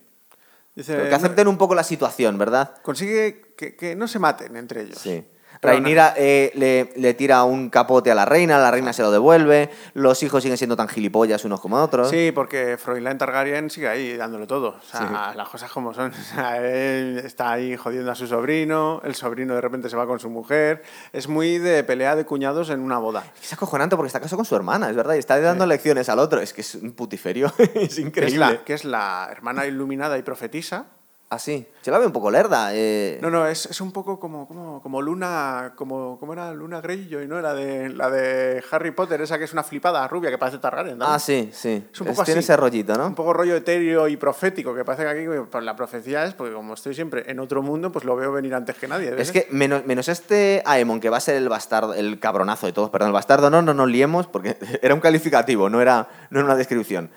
[0.74, 2.80] Dice, que acepten un poco la situación, ¿verdad?
[2.82, 4.98] consigue que, que no se maten entre ellos.
[4.98, 5.24] Sí.
[5.62, 9.70] Rhaenyra eh, le, le tira un capote a la reina, la reina se lo devuelve,
[9.94, 12.10] los hijos siguen siendo tan gilipollas unos como otros.
[12.10, 14.68] Sí, porque Froilán Targaryen sigue ahí dándolo todo.
[14.68, 16.12] O sea, las cosas como son.
[16.28, 20.06] O sea, él está ahí jodiendo a su sobrino, el sobrino de repente se va
[20.06, 20.82] con su mujer.
[21.12, 23.24] Es muy de pelea de cuñados en una boda.
[23.42, 26.18] Es acojonante porque está casado con su hermana, es verdad, y está dando lecciones al
[26.18, 26.40] otro.
[26.40, 28.38] Es que es un putiferio, es Que es, increíble.
[28.38, 30.86] la, que es la hermana iluminada y profetisa.
[31.30, 31.66] Ah, sí.
[31.82, 32.70] Se la ve un poco lerda.
[32.72, 33.18] eh.
[33.20, 37.26] No, no, es, es un poco como, como, como Luna, como, como era Luna Greyjoy,
[37.28, 37.38] ¿no?
[37.42, 40.96] La de, la de Harry Potter, esa que es una flipada rubia que parece Targaryen.
[40.96, 41.04] ¿no?
[41.06, 41.84] Ah, sí, sí.
[41.92, 42.46] Es un poco tiene así.
[42.46, 43.14] ese rollito, Un ¿no?
[43.14, 46.72] poco rollo etéreo y profético, que parece que aquí pues, la profecía es, porque como
[46.72, 49.14] estoy siempre en otro mundo, pues lo veo venir antes que nadie.
[49.20, 52.72] Es que menos, menos este Aemon, que va a ser el bastardo, el cabronazo de
[52.72, 56.38] todos, perdón, el bastardo no, no nos liemos, porque era un calificativo, no era, no
[56.40, 57.10] era una descripción.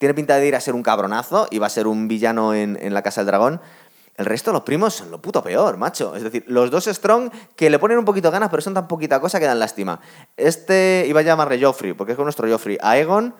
[0.00, 2.78] Tiene pinta de ir a ser un cabronazo y va a ser un villano en,
[2.80, 3.60] en la Casa del Dragón.
[4.16, 6.16] El resto, los primos, son lo puto peor, macho.
[6.16, 8.88] Es decir, los dos Strong que le ponen un poquito de ganas, pero son tan
[8.88, 10.00] poquita cosa que dan lástima.
[10.38, 12.78] Este iba a llamarle Joffrey, porque es con nuestro Joffrey.
[12.80, 13.34] Aegon,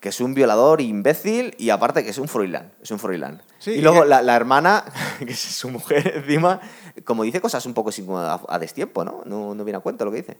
[0.00, 2.72] que es un violador imbécil y aparte que es un Froilán.
[2.82, 3.40] Es un Froilán.
[3.60, 4.82] Sí, y luego y- la, la hermana,
[5.20, 6.60] que es su mujer encima,
[7.04, 9.22] como dice cosas un poco sin, a, a destiempo, ¿no?
[9.24, 9.54] ¿no?
[9.54, 10.36] No viene a cuenta lo que dice.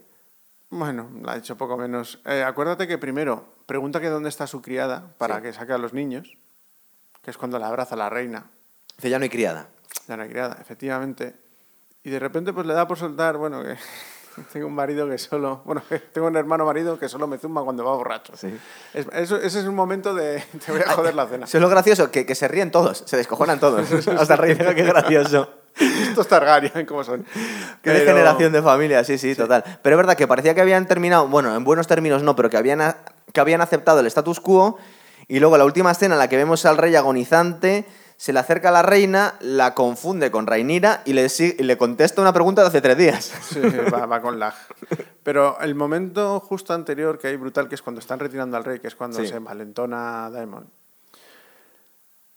[0.75, 2.19] Bueno, la ha dicho poco menos.
[2.25, 5.43] Eh, acuérdate que primero pregunta que dónde está su criada para Sí.
[5.43, 6.35] que saque a los niños,
[7.21, 8.45] que es cuando la abraza la reina.
[8.97, 9.67] Dice, ya no hay criada.
[10.07, 11.35] Ya no hay criada, efectivamente.
[12.03, 13.77] Y de repente pues le da por soltar, bueno, que
[14.51, 15.83] tengo un marido que solo, bueno,
[16.13, 18.35] tengo un hermano marido que solo me zumba cuando va borracho.
[18.35, 18.57] Sí.
[18.95, 21.45] Es- eso- ese es un momento de te voy a joder la cena.
[21.45, 23.91] Eso es lo gracioso, que, que se ríen todos, se descojonan todos.
[24.07, 25.49] Hasta el rey que gracioso.
[25.79, 27.23] Estos Targaryen, ¿cómo son?
[27.23, 27.29] Qué
[27.81, 29.63] Pero- degeneración de familia, sí, sí, total.
[29.81, 32.57] Pero es verdad que parecía que habían terminado, bueno, en buenos términos no, pero que
[32.57, 32.95] habían,
[33.33, 34.77] que habían aceptado el status quo.
[35.27, 37.85] Y luego la última escena en la que vemos al rey agonizante,
[38.17, 41.77] se le acerca a la reina, la confunde con Rainira y le, si- y le
[41.77, 43.31] contesta una pregunta de hace tres días.
[43.49, 43.59] Sí,
[43.91, 44.53] va, va con lag.
[45.23, 48.79] Pero el momento justo anterior que hay brutal, que es cuando están retirando al rey,
[48.79, 49.27] que es cuando Sí.
[49.27, 50.69] se envalentona Daemon,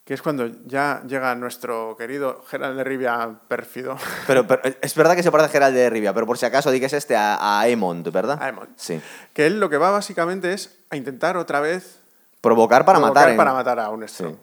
[0.07, 3.97] que es cuando ya llega nuestro querido Gerald de Rivia pérfido.
[4.29, 6.71] Pero, pero es verdad que se parece a Gerald de Rivia, pero por si acaso
[6.71, 8.39] di que es este a, a Aemond, ¿verdad?
[8.41, 8.69] A Aemond.
[8.77, 9.01] Sí.
[9.35, 12.01] Que él lo que va básicamente es a intentar otra vez
[12.41, 13.31] Provocar para provocar matar.
[13.33, 14.15] en- para matar a un Sí.
[14.15, 14.37] Strong.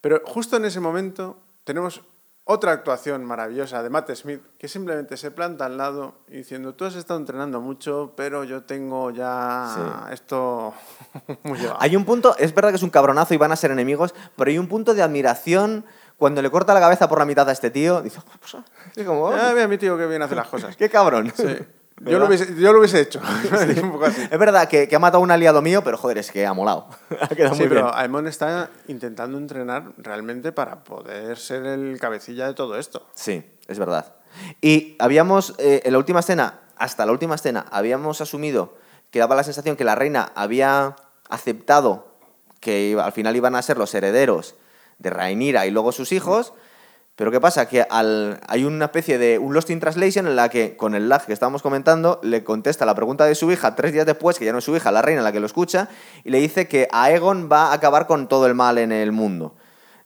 [0.00, 2.00] Pero justo en ese momento tenemos
[2.48, 6.94] otra actuación maravillosa de Matt Smith que simplemente se planta al lado diciendo, tú has
[6.94, 9.72] estado entrenando mucho, pero yo tengo ya
[10.08, 10.14] Sí.
[10.14, 10.72] esto
[11.42, 11.78] muy llevado".
[11.80, 14.48] Hay un punto, es verdad que es un cabronazo y van a ser enemigos, pero
[14.48, 15.84] hay un punto de admiración
[16.18, 18.00] cuando le corta la cabeza por la mitad a este tío.
[18.00, 18.64] Dice, "Oh, pues, ah",
[18.96, 20.76] Ah, mira mi tío que bien hace las cosas.
[20.76, 21.32] qué cabrón.
[21.36, 21.44] Sí.
[22.00, 23.20] Yo, lo hubiese, yo lo hubiese hecho.
[23.82, 24.22] un poco así.
[24.30, 26.52] Es verdad que, que ha matado a un aliado mío, pero joder, es que ha
[26.52, 26.88] molado.
[27.20, 27.94] ha quedado Sí, muy pero bien.
[27.96, 33.06] Aemon está intentando entrenar realmente para poder ser el cabecilla de todo esto.
[33.14, 34.14] Sí, es verdad.
[34.60, 38.76] Y habíamos, eh, en la última escena, hasta la última escena, habíamos asumido
[39.10, 40.96] que daba la sensación que la reina había
[41.30, 42.08] aceptado
[42.60, 44.56] que al final iban a ser los herederos
[44.98, 46.52] de Rhaenyra y luego sus hijos.
[47.16, 47.66] Pero ¿qué pasa?
[47.66, 51.08] Que al, hay una especie de un Lost in Translation en la que, con el
[51.08, 54.44] lag que estábamos comentando, le contesta la pregunta de su hija tres días después, que
[54.44, 55.88] ya no es su hija, la reina la que lo escucha,
[56.24, 59.54] y le dice que Aegon va a acabar con todo el mal en el mundo.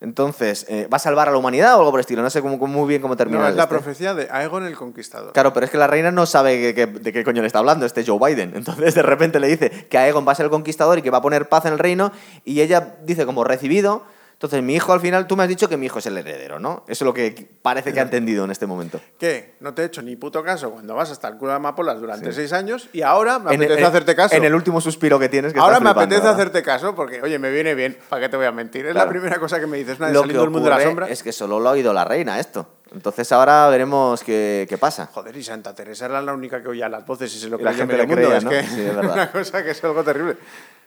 [0.03, 2.23] Entonces, eh, ¿va a salvar a la humanidad o algo por el estilo?
[2.23, 3.41] No sé cómo, cómo- muy bien cómo termina.
[3.43, 3.75] No, es la este.
[3.75, 5.33] profecía de Aegon el Conquistador.
[5.33, 7.59] Claro, pero es que la reina no sabe que- que- de qué coño le está
[7.59, 8.53] hablando este Joe Biden.
[8.55, 11.19] Entonces, de repente le dice que Aegon va a ser el conquistador y que va
[11.19, 12.13] a poner paz en el reino.
[12.47, 14.05] Y ella dice como recibido.
[14.41, 16.59] Entonces, mi hijo al final, tú me has dicho que mi hijo es el heredero,
[16.59, 16.83] ¿no?
[16.89, 18.99] Eso es lo que parece que ha entendido en este momento.
[19.19, 19.53] ¿Qué?
[19.61, 22.33] No te he hecho ni puto caso cuando vas hasta el culo de amapolas durante
[22.33, 24.35] seis años y ahora me En apetece hacerte caso.
[24.35, 25.53] En el último suspiro que tienes.
[25.53, 26.41] Que ahora estás me flipando, apetece ¿verdad?
[26.41, 27.99] hacerte caso porque, oye, me viene bien.
[28.09, 28.87] ¿Para qué te voy a mentir?
[28.87, 29.09] Es Claro.
[29.09, 29.99] la primera cosa que me dices.
[30.01, 31.07] Lo que del mundo de la sombra.
[31.09, 32.67] es que solo lo ha oído la reina esto.
[32.95, 35.11] Entonces ahora veremos qué, qué pasa.
[35.13, 37.63] Joder, y Santa Teresa era la única que oía las voces y se lo Y
[37.63, 38.23] la creía gente le mundo.
[38.23, 38.49] creía, es ¿no?
[38.51, 39.13] que Sí, es verdad.
[39.13, 40.37] una cosa que es algo terrible.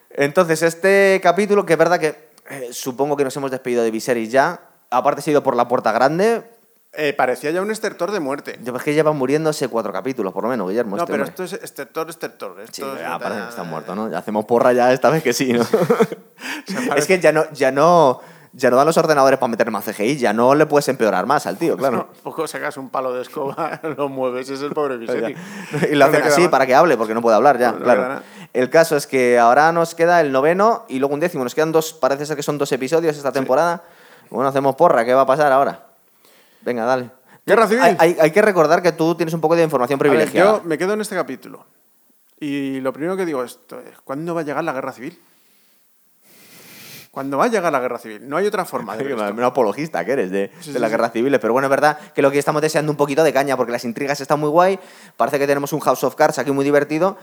[0.10, 4.32] Entonces, este capítulo, que es verdad que eh, supongo que nos hemos despedido de Viserys
[4.32, 6.44] ya, aparte se ha ido por la puerta grande,
[6.96, 8.60] Eh, parecía ya un estertor de muerte.
[8.64, 10.96] yo es que llevan muriéndose cuatro capítulos, por lo menos, Guillermo.
[10.96, 11.44] No, este pero hombre.
[11.44, 12.60] esto es estertor, estertor.
[12.62, 13.20] Esto Sí, es ya verdad.
[13.20, 14.12] parece que está muerto, ¿no?
[14.12, 15.64] Ya hacemos porra ya esta vez que sí, ¿no?
[16.96, 18.22] es que ya no, ya no,
[18.54, 21.46] ya no dan los ordenadores para meter más CGI, ya no le puedes empeorar más
[21.48, 22.10] al tío, claro.
[22.24, 25.38] Poco sacas un palo de escoba, lo mueves, es el pobre Viserys.
[25.92, 26.50] Y lo No hacen así más.
[26.50, 28.22] para que hable, porque no puede hablar ya, No claro.
[28.54, 31.44] El caso es que ahora nos queda el noveno y luego un décimo.
[31.44, 33.82] Nos quedan dos, parece ser que son dos episodios esta temporada.
[34.30, 35.88] Bueno, hacemos porra, ¿qué va a pasar ahora?
[36.62, 37.10] Venga, dale.
[37.48, 37.82] Guerra civil.
[37.84, 40.58] Hay, hay- hay que recordar que tú tienes un poco de información A ver, privilegiada.
[40.60, 41.66] yo me quedo en este capítulo.
[42.40, 43.58] Y lo primero que digo es,
[44.04, 45.20] ¿cuándo va a llegar la guerra civil?
[47.14, 48.28] ¿Cuándo va a llegar la guerra civil?
[48.28, 49.16] No hay otra forma de ver.
[49.34, 50.94] Un apologista que eres de, Sí, de sí, las sí.
[50.98, 51.40] guerras civiles.
[51.40, 53.86] Pero bueno, es verdad que lo que estamos deseando un poquito de caña, porque las
[53.86, 54.80] intrigas están muy guay.
[55.16, 57.16] Parece que tenemos un House of Cards aquí muy divertido.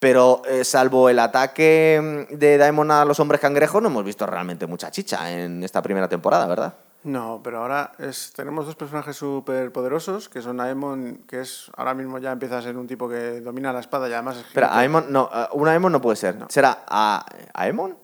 [0.00, 4.26] Pero eh, salvo el ataque mm, de Daemon a los hombres cangrejos, no hemos visto
[4.26, 6.74] realmente mucha chicha en esta primera temporada, ¿verdad?
[7.04, 11.94] No, pero ahora es, tenemos dos personajes súper poderosos, que son Aemon, que es ahora
[11.94, 14.68] mismo ya empieza a ser un tipo que domina la espada y además es jinete.
[14.72, 16.36] Aemon, no, eh, un Aemon no puede ser.
[16.48, 17.96] ¿Será a, Aemon?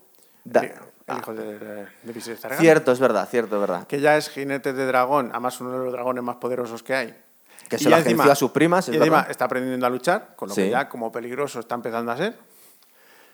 [0.45, 0.61] Da-
[1.07, 2.61] el hijo de, de, de Viserys Targaryen.
[2.61, 3.87] cierto, es verdad, cierto, es verdad.
[3.87, 7.23] Que ya es jinete de dragón, además uno de los dragones más poderosos que hay.
[7.69, 10.33] Que Y se lo agenció a sus primas, es y encima está aprendiendo a luchar,
[10.35, 10.63] con lo Sí.
[10.63, 12.37] que ya como peligroso está empezando a ser.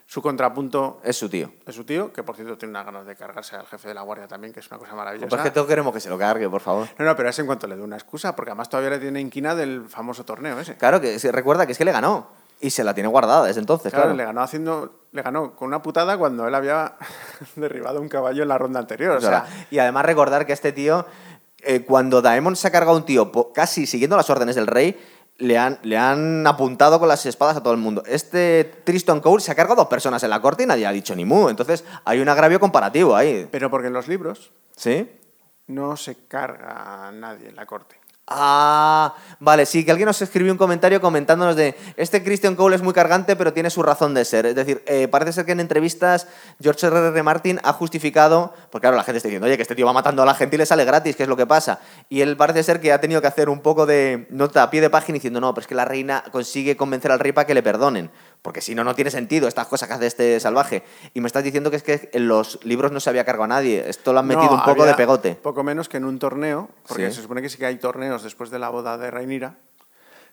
[0.05, 1.51] Su contrapunto Es su tío.
[1.67, 4.01] es su tío, que por cierto tiene unas ganas de cargarse al jefe de la
[4.01, 5.29] guardia también, que es una cosa maravillosa.
[5.29, 6.87] Pues es que todos queremos que se lo cargue, por favor.
[6.97, 9.21] No, no, pero es en cuanto le dé una excusa, porque además todavía le tiene
[9.21, 10.75] inquina del famoso torneo ese.
[10.77, 12.27] Claro, que se recuerda que es que le ganó.
[12.61, 14.17] Y se la tiene guardada desde entonces, Claro, claro.
[14.17, 16.95] le ganó haciendo, le ganó con una putada cuando él había
[17.55, 19.17] derribado un caballo en la ronda anterior.
[19.17, 21.05] O sea, y además recordar que este tío
[21.61, 24.97] eh, cuando Daemon se ha cargado a un tío casi siguiendo las órdenes del rey,
[25.37, 28.03] le han, le han apuntado con las espadas a todo el mundo.
[28.05, 30.91] Este Tristan Cole se ha cargado a dos personas en la corte y nadie ha
[30.91, 31.49] dicho ni mu.
[31.49, 33.47] Entonces hay un agravio comparativo ahí.
[33.49, 35.09] Pero porque en los libros ¿Sí?
[35.67, 37.98] no se carga a nadie en la corte.
[38.31, 42.83] Ah, vale, sí, que alguien nos escribió un comentario comentándonos de este Christian Cole es
[42.83, 44.45] muy cargante, pero tiene su razón de ser.
[44.45, 46.27] Es decir, eh, parece ser que en entrevistas
[46.61, 47.07] George R.
[47.07, 47.23] R.
[47.23, 50.21] Martin ha justificado, porque claro, la gente está diciendo, oye, que este tío va matando
[50.21, 51.79] a la gente y le sale gratis, ¿qué es lo que pasa?
[52.07, 54.79] Y él parece ser que ha tenido que hacer un poco de nota a pie
[54.79, 57.55] de página diciendo, no, pero es que la reina consigue convencer al rey para que
[57.55, 58.11] le perdonen.
[58.41, 60.83] Porque si no, no tiene sentido estas cosas que hace este salvaje.
[61.13, 63.47] Y me estás diciendo que es que en los libros no se había cargado a
[63.47, 63.83] nadie.
[63.89, 65.35] Esto lo han metido No, un poco de pegote.
[65.35, 67.15] Poco menos que en un torneo, porque Sí.
[67.17, 69.55] se supone que sí que hay torneos después de la boda de Rhaenyra,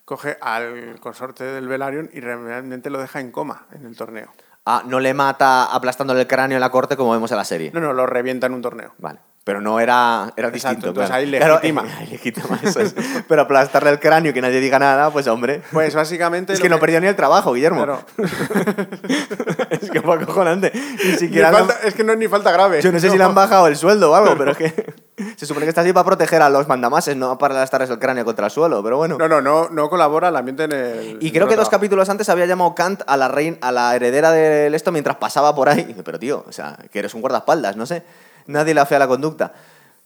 [0.05, 4.33] coge al consorte del Velaryon y realmente lo deja en coma en el torneo.
[4.65, 7.71] Ah, no le mata aplastándole el cráneo en la corte como vemos en la serie.
[7.75, 8.95] No, no, lo revienta en un torneo.
[8.99, 9.19] Vale.
[9.47, 10.89] Pero no era, era Exacto, distinto.
[10.89, 11.23] entonces claro.
[11.23, 11.83] ahí Claro, legitima.
[12.01, 12.97] ahí legitima, eso es.
[13.29, 15.63] Pero aplastarle el cráneo y que nadie diga nada, pues hombre.
[15.71, 16.53] Pues básicamente...
[16.53, 17.85] es lo que no perdió ni el trabajo, Guillermo.
[17.85, 18.01] Claro.
[19.71, 20.73] es que fue acojonante.
[20.75, 21.49] Ni Ni siquiera.
[21.51, 22.83] han- falta- es que no es ni falta grave.
[22.83, 24.95] Yo no sé si le han bajado el sueldo o algo, pero es que.
[25.37, 28.25] Se supone que está así para proteger a los mandamases, no para aplastarles el cráneo
[28.27, 29.17] contra el suelo, pero bueno.
[29.19, 31.19] No, no, no, no colabora el ambiente en el...
[31.23, 34.31] Y creo que dos capítulos antes había llamado Kant a la reina, a la heredera
[34.33, 35.97] del esto mientras pasaba por ahí.
[36.05, 38.03] Pero tío, o sea, que eres un guardaespaldas, no sé.
[38.47, 39.53] Nadie le afea la conducta.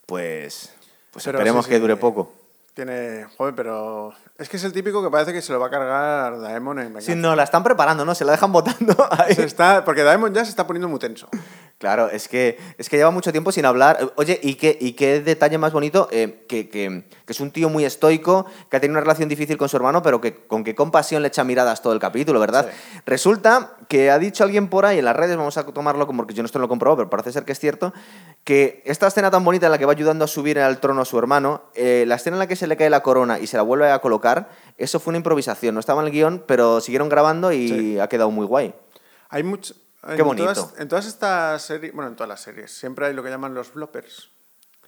[0.07, 0.73] Pues,
[1.11, 2.33] pues Pero esperemos sí, que dure poco.
[2.75, 3.27] Tiene...
[3.37, 4.13] Joder, pero...
[4.39, 6.85] Es que es el típico que parece que se lo va a cargar Daemon en
[6.87, 7.13] venganza.
[7.13, 8.15] Sí, no, la están preparando, ¿no?
[8.15, 9.35] Se la dejan votando ahí.
[9.35, 9.85] Se está...
[9.85, 11.29] Porque Daemon ya se está poniendo muy tenso.
[11.79, 14.13] Claro, es que, es que lleva mucho tiempo sin hablar.
[14.17, 16.09] Oye, ¿y qué, y qué detalle más bonito?
[16.11, 19.57] Eh, que, que- que es un tío muy estoico, que ha tenido una relación difícil
[19.57, 22.67] con su hermano, pero que con qué compasión le echa miradas todo el capítulo, ¿verdad?
[22.71, 23.01] Sí.
[23.07, 26.35] Resulta que ha dicho alguien por ahí en las redes, vamos a tomarlo como porque
[26.35, 27.95] yo no esto lo he comprobado, pero parece ser que es cierto,
[28.45, 31.05] que esta escena tan bonita en la que va ayudando a subir al trono a
[31.07, 33.57] su hermano, eh, la escena en la que se le cae la corona y se
[33.57, 35.75] la vuelve a colocar, eso fue una improvisación.
[35.75, 37.99] No estaba en el guion, pero siguieron grabando y Sí.
[37.99, 38.73] ha quedado muy guay.
[39.31, 39.75] Hay mucho...
[40.17, 40.53] Qué bonito.
[40.55, 43.53] Todas, en todas estas series, bueno, en todas las series, siempre hay lo que llaman
[43.53, 44.31] los bloppers,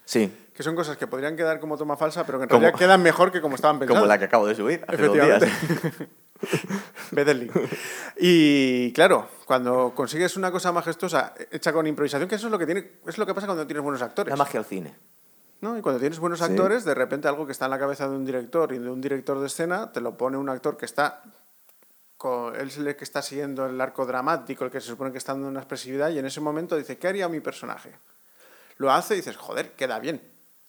[0.04, 2.78] Sí, que son cosas que podrían quedar como toma falsa, pero que en Como- realidad
[2.78, 4.00] quedan mejor que como estaban pensadas.
[4.00, 5.42] como la que acabo de subir hace dos días.
[7.12, 7.34] Efectivamente.
[7.34, 7.52] Link.
[8.18, 12.66] Y claro, cuando consigues una cosa majestuosa hecha con improvisación, que eso es lo que
[12.66, 14.30] tiene, es lo que pasa cuando tienes buenos actores.
[14.30, 14.94] La magia al cine.
[15.62, 15.78] ¿No?
[15.78, 16.44] Y cuando tienes buenos Sí.
[16.44, 19.00] actores, de repente algo que está en la cabeza de un director y de un
[19.00, 21.22] director de escena, te lo pone un actor que está.
[22.18, 25.18] con- él es el que está siguiendo el arco dramático, el que se supone que
[25.18, 27.98] está dando una expresividad, y en ese momento dice, ¿qué haría mi personaje?
[28.76, 30.22] Lo hace y dices, joder, queda bien,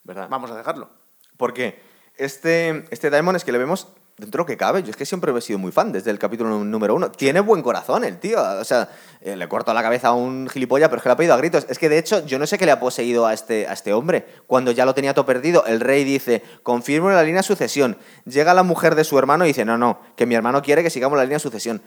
[0.03, 0.27] ¿Verdad?
[0.31, 0.89] vamos a dejarlo.
[1.37, 1.79] Porque
[2.15, 4.83] este, este Daemon es que le vemos dentro de lo que cabe.
[4.83, 7.11] Yo es que siempre he sido muy fan desde el capítulo nú- número uno.
[7.11, 8.39] Tiene buen corazón el tío.
[8.41, 8.89] O sea,
[9.21, 11.37] eh, le corto la cabeza a un gilipollas, pero es que le ha pedido a
[11.37, 11.65] gritos.
[11.69, 13.93] Es que de hecho, yo no sé qué le ha poseído a este, a este
[13.93, 14.25] hombre.
[14.47, 17.97] Cuando ya lo tenía todo perdido, el rey dice: Confirmo la línea de sucesión.
[18.25, 20.89] Llega la mujer de su hermano y dice: No, no, que mi hermano quiere que
[20.89, 21.81] sigamos la línea de sucesión.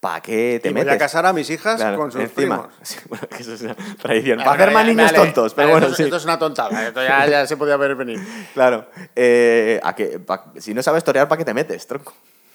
[0.00, 0.86] ¿Para qué te y metes?
[0.88, 2.68] voy a casar a mis hijas Claro, con sus encima.
[2.68, 2.68] primos.
[2.82, 4.38] Sí, bueno, eso es una tradición.
[4.38, 6.02] Para hacer más niños tontos, pero Vale, bueno, esto, sí.
[6.04, 8.20] esto es una tontada, esto ya, ya se podía ver venir.
[8.54, 8.86] Claro.
[9.16, 12.12] Eh, a que, pa- si no sabes torear, ¿para qué te metes, tronco?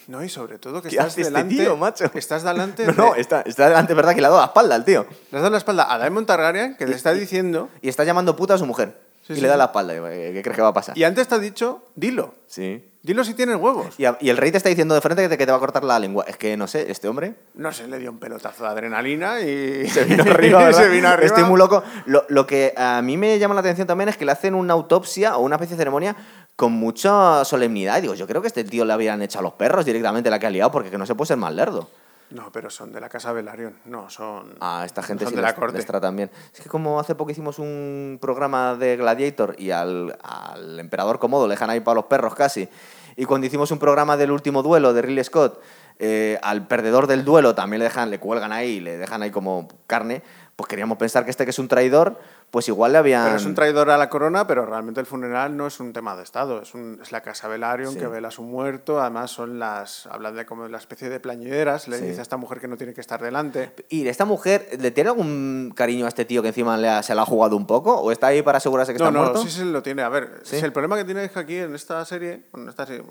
[0.08, 1.56] No, y sobre todo que ¿Qué estás este delante.
[1.56, 2.10] tío, macho?
[2.13, 2.86] Estás delante.
[2.88, 4.13] No, no, de- está, está delante, ¿verdad?
[4.15, 5.06] Que le ha dado la espalda al tío.
[5.32, 7.69] Le has dado la espalda a Daemon Targaryen, que le está diciendo.
[7.82, 8.97] Y está llamando puta a su mujer.
[9.34, 9.94] Sí, y sí, le da la espalda.
[9.94, 10.98] ¿Qué, qué crees que va a pasar?
[10.98, 12.36] Y antes te ha dicho, dilo.
[12.48, 12.88] Sí.
[13.04, 13.96] Dilo si tienes huevos.
[13.98, 15.58] Y, a- y el rey te está diciendo de frente que te, que te va
[15.58, 16.24] a cortar la lengua.
[16.28, 19.88] Es que, no sé, este hombre No sé, le dio un pelotazo de adrenalina y.
[19.89, 21.26] se vino arriba, se vino arriba.
[21.26, 21.84] Estoy muy loco.
[22.06, 24.74] Lo, lo que a mí me llama la atención también es que le hacen una
[24.74, 26.15] autopsia o una especie de ceremonia
[26.56, 27.98] con mucha solemnidad.
[27.98, 30.38] Y digo, yo creo que este tío le habían echado a los perros directamente la
[30.38, 31.89] que ha liado porque que no se puede ser más lerdo.
[32.32, 33.76] No, pero son de la casa Velaryon.
[33.86, 34.56] No, son.
[34.60, 35.78] A esta gente son sí de les, la corte.
[35.78, 36.32] les tratan bien.
[36.54, 41.48] Es que como hace poco hicimos un programa de Gladiator y al, al emperador Comodo
[41.48, 42.70] le dejan ahí para los perros casi.
[43.17, 45.62] Y cuando hicimos un programa del último duelo de Ridley Scott,
[46.00, 49.67] eh, al perdedor del duelo también le dejan, le cuelgan ahí, le dejan ahí como
[49.86, 50.24] carne.
[50.56, 52.20] Pues queríamos pensar que este que es un traidor,
[52.52, 53.24] pues igual le habían...
[53.24, 56.16] Pero es un traidor a la corona, pero realmente el funeral no es un tema
[56.18, 58.00] de Estado, es, un- es la casa Velaryon Sí.
[58.00, 61.88] que vela a su muerto, además son las, hablan de como la especie de plañideras,
[61.88, 62.06] le Sí.
[62.08, 63.74] dice a esta mujer que no tiene que estar delante.
[63.89, 67.16] ¿Y esta mujer le tiene algún cariño a este tío que encima le ha- se
[67.16, 67.95] la ha jugado un poco?
[68.02, 69.41] ¿O está ahí para asegurarse que No, está no, muerto?
[69.43, 70.02] sí se lo tiene.
[70.02, 70.60] A ver, Sí.
[70.60, 73.04] si el problema que tiene es que aquí en esta serie, bueno, en esta serie,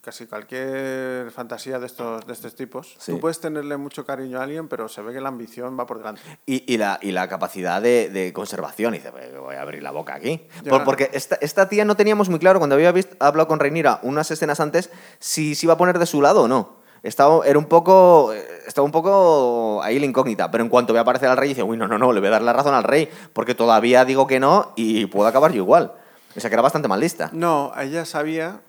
[0.00, 4.68] casi cualquier fantasía de estos, de estos tipos, tú puedes tenerle mucho cariño a alguien,
[4.68, 6.22] pero se ve que la ambición va por delante.
[6.46, 8.85] Y, y la, y la capacidad de, de conservación.
[8.94, 10.46] Y dice, "Pues, voy a abrir la boca aquí.
[10.68, 14.00] Por- porque esta, esta tía no teníamos muy claro, cuando había visto, hablado con Reinira
[14.02, 16.76] unas escenas antes, si se iba a poner de su lado o no.
[17.02, 20.50] Estaba, era un poco, eh, estaba un poco ahí la incógnita.
[20.50, 22.32] Pero en cuanto ve aparecer al rey, dice, uy, no, no, no, le voy a
[22.32, 23.08] dar la razón al rey.
[23.32, 25.92] Porque todavía digo que no y puedo acabar yo igual.
[26.36, 27.30] O sea, que era bastante mal lista.
[27.32, 28.60] No, ella sabía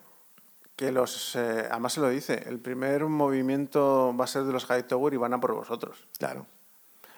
[0.76, 1.36] que los...
[1.36, 5.18] eh, además se lo dice, el primer movimiento va a ser de los Hightower y
[5.18, 5.98] van a por vosotros.
[6.20, 6.46] Claro.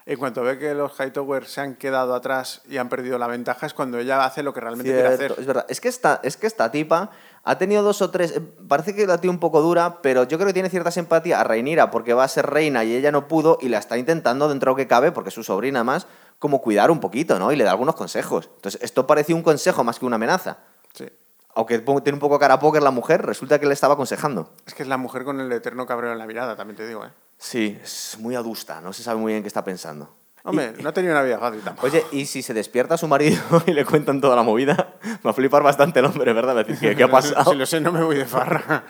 [0.10, 3.68] En cuanto ve que los Hightower se han quedado atrás y han perdido la ventaja,
[3.68, 5.36] es cuando ella hace lo que realmente quiere hacer.
[5.38, 5.68] Es verdad.
[5.70, 7.12] Es que, esta, es que esta tipa
[7.43, 8.36] ha tenido dos o tres.
[8.36, 11.39] eh, Parece que la tiene un poco dura, pero yo creo que tiene cierta simpatía
[11.39, 14.49] a Reinira porque va a ser reina y ella no pudo y la está intentando
[14.49, 16.07] dentro de lo que cabe, porque es su sobrina más,
[16.39, 17.51] como cuidar un poquito, ¿no?
[17.51, 18.49] Y le da algunos consejos.
[18.55, 20.57] Entonces, esto parecía un consejo más que una amenaza.
[20.91, 21.07] Sí.
[21.53, 24.49] Aunque tiene un poco cara a póker la mujer, resulta que le estaba aconsejando.
[24.66, 27.05] Es que es la mujer con el eterno cabreo en la mirada, también te digo,
[27.05, 27.10] ¿eh?
[27.39, 30.13] Sí, es muy adusta, no se sabe muy bien qué está pensando.
[30.43, 31.87] Hombre, no ha tenido una vida fácil tampoco.
[31.87, 35.33] Oye, y si se despierta su marido y le cuentan toda la movida, va a
[35.33, 36.55] flipar bastante el hombre, ¿verdad?
[36.55, 37.51] Va a decir, ¿qué, qué ha pasado?
[37.51, 38.83] Si lo sé, no me voy de farra.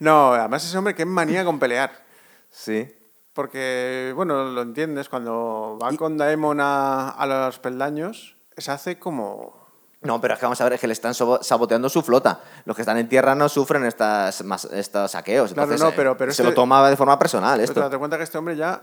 [0.00, 2.04] No, además ese hombre que es manía con pelear.
[2.50, 2.92] Sí.
[3.32, 9.63] Porque, bueno, lo entiendes, cuando va con Daemon a, a los peldaños, se hace como...
[10.04, 12.40] No, pero es que vamos a ver, es que le están saboteando su flota.
[12.64, 14.42] Los que están en tierra no sufren estas,
[14.72, 15.52] estos saqueos.
[15.52, 17.80] Claro, Entonces, no, pero- eh, pero se este- lo toma de forma personal Pero esto.
[17.80, 18.82] date cuenta que este hombre ya,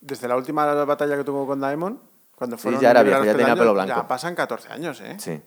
[0.00, 2.00] desde la última batalla que tuvo con Daemon,
[2.34, 3.94] cuando Sí, fueron ya era viejo, ya tenía pelo blanco.
[3.96, 5.16] Ya pasan 14 años, ¿eh?
[5.18, 5.42] Sí.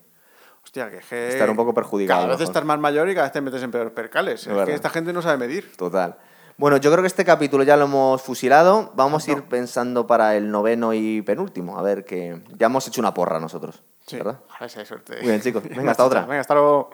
[0.63, 1.29] Hostia, que que...
[1.29, 3.71] Estar un poco perjudicado, Cada vez estás más mayor y cada vez te metes en
[3.71, 4.41] peores percales.
[4.41, 4.65] Es, verdad.
[4.65, 5.75] que esta gente no sabe medir.
[5.75, 6.17] Total.
[6.57, 8.91] Bueno, yo creo que este capítulo ya lo hemos fusilado.
[8.95, 11.79] Vamos a ir pensando para el noveno y penúltimo.
[11.79, 13.81] A ver que ya hemos hecho una porra nosotros.
[14.05, 14.17] Sí.
[14.17, 14.39] ¿Verdad?
[14.49, 15.17] A ver si hay suerte.
[15.17, 15.63] Muy bien, chicos.
[15.69, 16.21] Venga, hasta otra.
[16.21, 16.89] Venga, hasta luego.